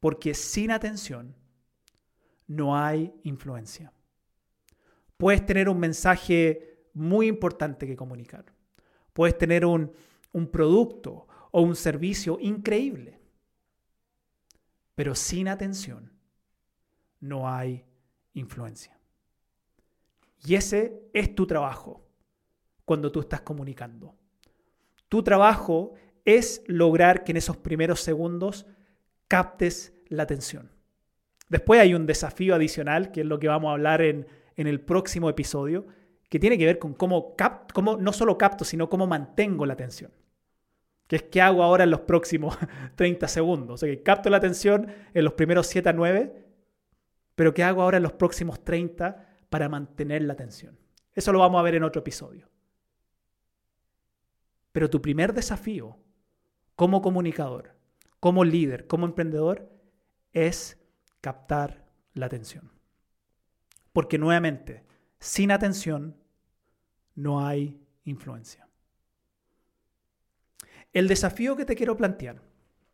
Porque 0.00 0.34
sin 0.34 0.70
atención 0.70 1.34
no 2.46 2.76
hay 2.76 3.12
influencia. 3.24 3.92
Puedes 5.16 5.44
tener 5.44 5.68
un 5.68 5.80
mensaje 5.80 6.78
muy 6.94 7.26
importante 7.26 7.86
que 7.86 7.96
comunicar. 7.96 8.44
Puedes 9.12 9.36
tener 9.36 9.64
un, 9.64 9.92
un 10.38 10.50
producto 10.50 11.26
o 11.50 11.60
un 11.60 11.76
servicio 11.76 12.38
increíble. 12.40 13.20
Pero 14.94 15.14
sin 15.14 15.48
atención 15.48 16.12
no 17.20 17.48
hay 17.48 17.84
influencia. 18.32 18.98
Y 20.44 20.54
ese 20.54 21.08
es 21.12 21.34
tu 21.34 21.46
trabajo 21.46 22.06
cuando 22.84 23.10
tú 23.12 23.20
estás 23.20 23.42
comunicando. 23.42 24.14
Tu 25.08 25.22
trabajo 25.22 25.94
es 26.24 26.62
lograr 26.66 27.24
que 27.24 27.32
en 27.32 27.38
esos 27.38 27.56
primeros 27.56 28.00
segundos 28.00 28.66
captes 29.26 29.94
la 30.08 30.22
atención. 30.22 30.70
Después 31.48 31.80
hay 31.80 31.94
un 31.94 32.06
desafío 32.06 32.54
adicional, 32.54 33.10
que 33.10 33.22
es 33.22 33.26
lo 33.26 33.38
que 33.38 33.48
vamos 33.48 33.70
a 33.70 33.72
hablar 33.72 34.02
en, 34.02 34.26
el 34.56 34.80
próximo 34.80 35.30
episodio, 35.30 35.86
que 36.28 36.38
tiene 36.38 36.58
que 36.58 36.66
ver 36.66 36.78
con 36.78 36.92
cómo, 36.92 37.34
cómo 37.72 37.96
no 37.96 38.12
solo 38.12 38.36
capto, 38.36 38.64
sino 38.64 38.90
cómo 38.90 39.06
mantengo 39.06 39.64
la 39.64 39.72
atención. 39.72 40.10
Que 41.08 41.16
es 41.16 41.22
qué 41.24 41.40
hago 41.40 41.64
ahora 41.64 41.82
en 41.82 41.90
los 41.90 42.00
próximos 42.00 42.56
30 42.94 43.26
segundos. 43.26 43.74
O 43.74 43.76
sea, 43.78 43.88
que 43.88 44.02
capto 44.04 44.30
la 44.30 44.36
atención 44.36 44.86
en 45.12 45.24
los 45.24 45.32
primeros 45.32 45.66
7 45.66 45.88
a 45.88 45.92
9, 45.92 46.46
pero 47.34 47.52
qué 47.52 47.64
hago 47.64 47.82
ahora 47.82 47.96
en 47.96 48.04
los 48.04 48.12
próximos 48.12 48.62
30 48.62 49.26
para 49.48 49.68
mantener 49.68 50.22
la 50.22 50.34
atención. 50.34 50.78
Eso 51.14 51.32
lo 51.32 51.40
vamos 51.40 51.58
a 51.58 51.62
ver 51.62 51.74
en 51.74 51.82
otro 51.82 52.00
episodio. 52.00 52.48
Pero 54.70 54.88
tu 54.88 55.02
primer 55.02 55.32
desafío 55.32 55.98
como 56.76 57.02
comunicador, 57.02 57.74
como 58.20 58.44
líder, 58.44 58.86
como 58.86 59.06
emprendedor, 59.06 59.68
es 60.32 60.78
captar 61.20 61.88
la 62.14 62.26
atención. 62.26 62.70
Porque 63.92 64.18
nuevamente, 64.18 64.84
sin 65.18 65.50
atención 65.50 66.16
no 67.14 67.44
hay 67.44 67.80
influencia. 68.04 68.67
El 70.92 71.08
desafío 71.08 71.56
que 71.56 71.64
te 71.64 71.76
quiero 71.76 71.96
plantear, 71.96 72.40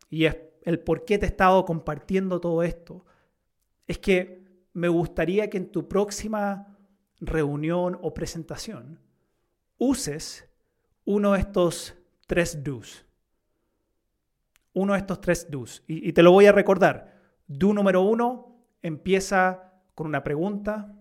y 0.09 0.25
es 0.25 0.37
el 0.63 0.79
por 0.79 1.05
qué 1.05 1.17
te 1.17 1.25
he 1.25 1.29
estado 1.29 1.63
compartiendo 1.65 2.39
todo 2.41 2.63
esto, 2.63 3.05
es 3.87 3.99
que 3.99 4.43
me 4.73 4.87
gustaría 4.87 5.49
que 5.49 5.57
en 5.57 5.71
tu 5.71 5.87
próxima 5.87 6.77
reunión 7.19 7.97
o 8.01 8.13
presentación 8.13 8.99
uses 9.77 10.49
uno 11.05 11.33
de 11.33 11.39
estos 11.39 11.95
tres 12.27 12.63
do's. 12.63 13.05
Uno 14.73 14.93
de 14.93 14.99
estos 14.99 15.21
tres 15.21 15.47
do's. 15.49 15.83
Y, 15.87 16.09
y 16.09 16.13
te 16.13 16.23
lo 16.23 16.31
voy 16.31 16.47
a 16.47 16.51
recordar. 16.51 17.15
Do 17.47 17.73
número 17.73 18.01
uno 18.01 18.65
empieza 18.81 19.73
con 19.93 20.07
una 20.07 20.23
pregunta. 20.23 20.93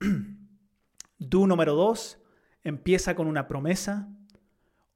Do 1.18 1.46
número 1.46 1.74
dos 1.74 2.18
empieza 2.64 3.14
con 3.14 3.26
una 3.26 3.46
promesa. 3.46 4.08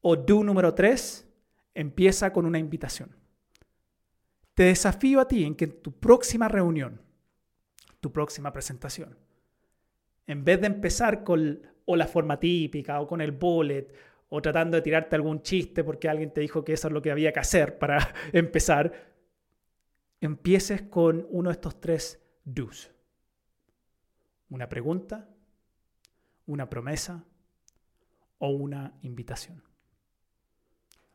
O 0.00 0.16
do 0.16 0.44
número 0.44 0.74
tres 0.74 1.25
empieza 1.76 2.32
con 2.32 2.46
una 2.46 2.58
invitación. 2.58 3.14
Te 4.54 4.64
desafío 4.64 5.20
a 5.20 5.28
ti 5.28 5.44
en 5.44 5.54
que 5.54 5.66
en 5.66 5.82
tu 5.82 5.92
próxima 5.92 6.48
reunión, 6.48 7.02
tu 8.00 8.10
próxima 8.10 8.50
presentación, 8.52 9.16
en 10.26 10.42
vez 10.42 10.60
de 10.60 10.66
empezar 10.66 11.22
con 11.22 11.60
o 11.84 11.94
la 11.94 12.06
forma 12.06 12.40
típica 12.40 13.00
o 13.00 13.06
con 13.06 13.20
el 13.20 13.30
bullet 13.30 13.88
o 14.30 14.40
tratando 14.42 14.76
de 14.76 14.82
tirarte 14.82 15.14
algún 15.14 15.42
chiste 15.42 15.84
porque 15.84 16.08
alguien 16.08 16.32
te 16.32 16.40
dijo 16.40 16.64
que 16.64 16.72
eso 16.72 16.88
es 16.88 16.94
lo 16.94 17.02
que 17.02 17.12
había 17.12 17.32
que 17.32 17.40
hacer 17.40 17.78
para 17.78 18.14
empezar, 18.32 19.14
empieces 20.20 20.82
con 20.82 21.26
uno 21.30 21.50
de 21.50 21.52
estos 21.52 21.78
tres 21.78 22.20
do's. 22.42 22.90
Una 24.48 24.68
pregunta, 24.68 25.28
una 26.46 26.70
promesa 26.70 27.24
o 28.38 28.48
una 28.48 28.94
invitación. 29.02 29.65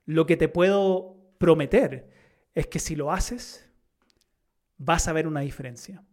Lo 0.05 0.25
que 0.25 0.37
te 0.37 0.47
puedo 0.47 1.17
prometer 1.37 2.09
es 2.53 2.67
que 2.67 2.79
si 2.79 2.95
lo 2.95 3.11
haces, 3.11 3.69
vas 4.77 5.07
a 5.07 5.13
ver 5.13 5.27
una 5.27 5.41
diferencia. 5.41 6.03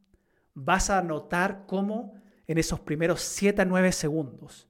Vas 0.55 0.91
a 0.91 1.03
notar 1.03 1.65
cómo 1.67 2.15
en 2.47 2.59
esos 2.59 2.81
primeros 2.81 3.23
7 3.23 3.63
a 3.63 3.65
9 3.65 3.93
segundos 3.93 4.69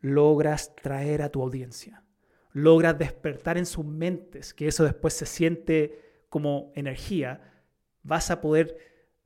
logras 0.00 0.74
traer 0.76 1.22
a 1.22 1.28
tu 1.28 1.42
audiencia, 1.42 2.04
logras 2.52 2.98
despertar 2.98 3.58
en 3.58 3.66
sus 3.66 3.84
mentes, 3.84 4.54
que 4.54 4.68
eso 4.68 4.84
después 4.84 5.14
se 5.14 5.26
siente 5.26 6.24
como 6.28 6.72
energía, 6.74 7.64
vas 8.02 8.30
a 8.30 8.40
poder 8.40 8.78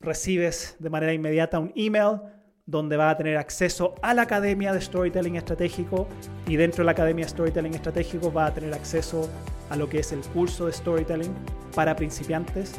recibes 0.00 0.74
de 0.78 0.90
manera 0.90 1.12
inmediata 1.12 1.60
un 1.60 1.72
email 1.76 2.20
donde 2.66 2.96
vas 2.96 3.14
a 3.14 3.18
tener 3.18 3.36
acceso 3.36 3.94
a 4.02 4.14
la 4.14 4.22
Academia 4.22 4.72
de 4.72 4.80
Storytelling 4.80 5.36
Estratégico 5.36 6.08
y 6.46 6.56
dentro 6.56 6.78
de 6.78 6.86
la 6.86 6.92
Academia 6.92 7.26
de 7.26 7.30
Storytelling 7.30 7.74
Estratégico 7.74 8.32
vas 8.32 8.50
a 8.50 8.54
tener 8.54 8.72
acceso 8.72 9.28
a 9.68 9.76
lo 9.76 9.86
que 9.88 9.98
es 9.98 10.12
el 10.12 10.20
curso 10.20 10.64
de 10.66 10.72
Storytelling 10.72 11.34
para 11.74 11.96
principiantes, 11.96 12.76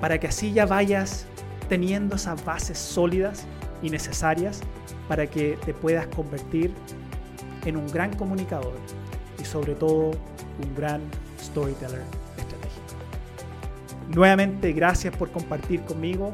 para 0.00 0.18
que 0.18 0.28
así 0.28 0.52
ya 0.52 0.64
vayas 0.64 1.26
teniendo 1.68 2.16
esas 2.16 2.42
bases 2.44 2.78
sólidas 2.78 3.46
y 3.82 3.90
necesarias 3.90 4.60
para 5.08 5.26
que 5.26 5.58
te 5.64 5.74
puedas 5.74 6.06
convertir 6.08 6.72
en 7.64 7.76
un 7.76 7.86
gran 7.88 8.14
comunicador 8.16 8.74
y 9.40 9.44
sobre 9.44 9.74
todo 9.74 10.10
un 10.10 10.74
gran 10.76 11.00
storyteller 11.40 12.02
estratégico. 12.36 12.86
Nuevamente, 14.14 14.72
gracias 14.72 15.16
por 15.16 15.30
compartir 15.30 15.82
conmigo 15.82 16.32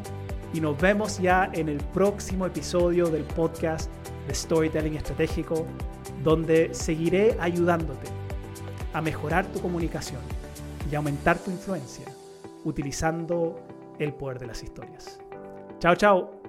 y 0.53 0.61
nos 0.61 0.81
vemos 0.81 1.19
ya 1.19 1.51
en 1.53 1.69
el 1.69 1.79
próximo 1.79 2.47
episodio 2.47 3.07
del 3.07 3.25
podcast 3.25 3.91
de 4.29 4.35
Storytelling 4.35 4.95
Estratégico, 4.95 5.67
donde 6.23 6.73
seguiré 6.73 7.37
ayudándote 7.41 8.09
a 8.93 9.03
mejorar 9.03 9.47
tu 9.47 9.61
comunicación 9.61 10.21
y 10.91 10.95
aumentar 10.95 11.39
tu 11.39 11.51
influencia 11.51 12.07
utilizando 12.65 13.61
el 13.99 14.15
poder 14.15 14.39
de 14.39 14.47
las 14.47 14.63
historias. 14.63 15.19
Chao, 15.81 15.97
chao. 15.97 16.44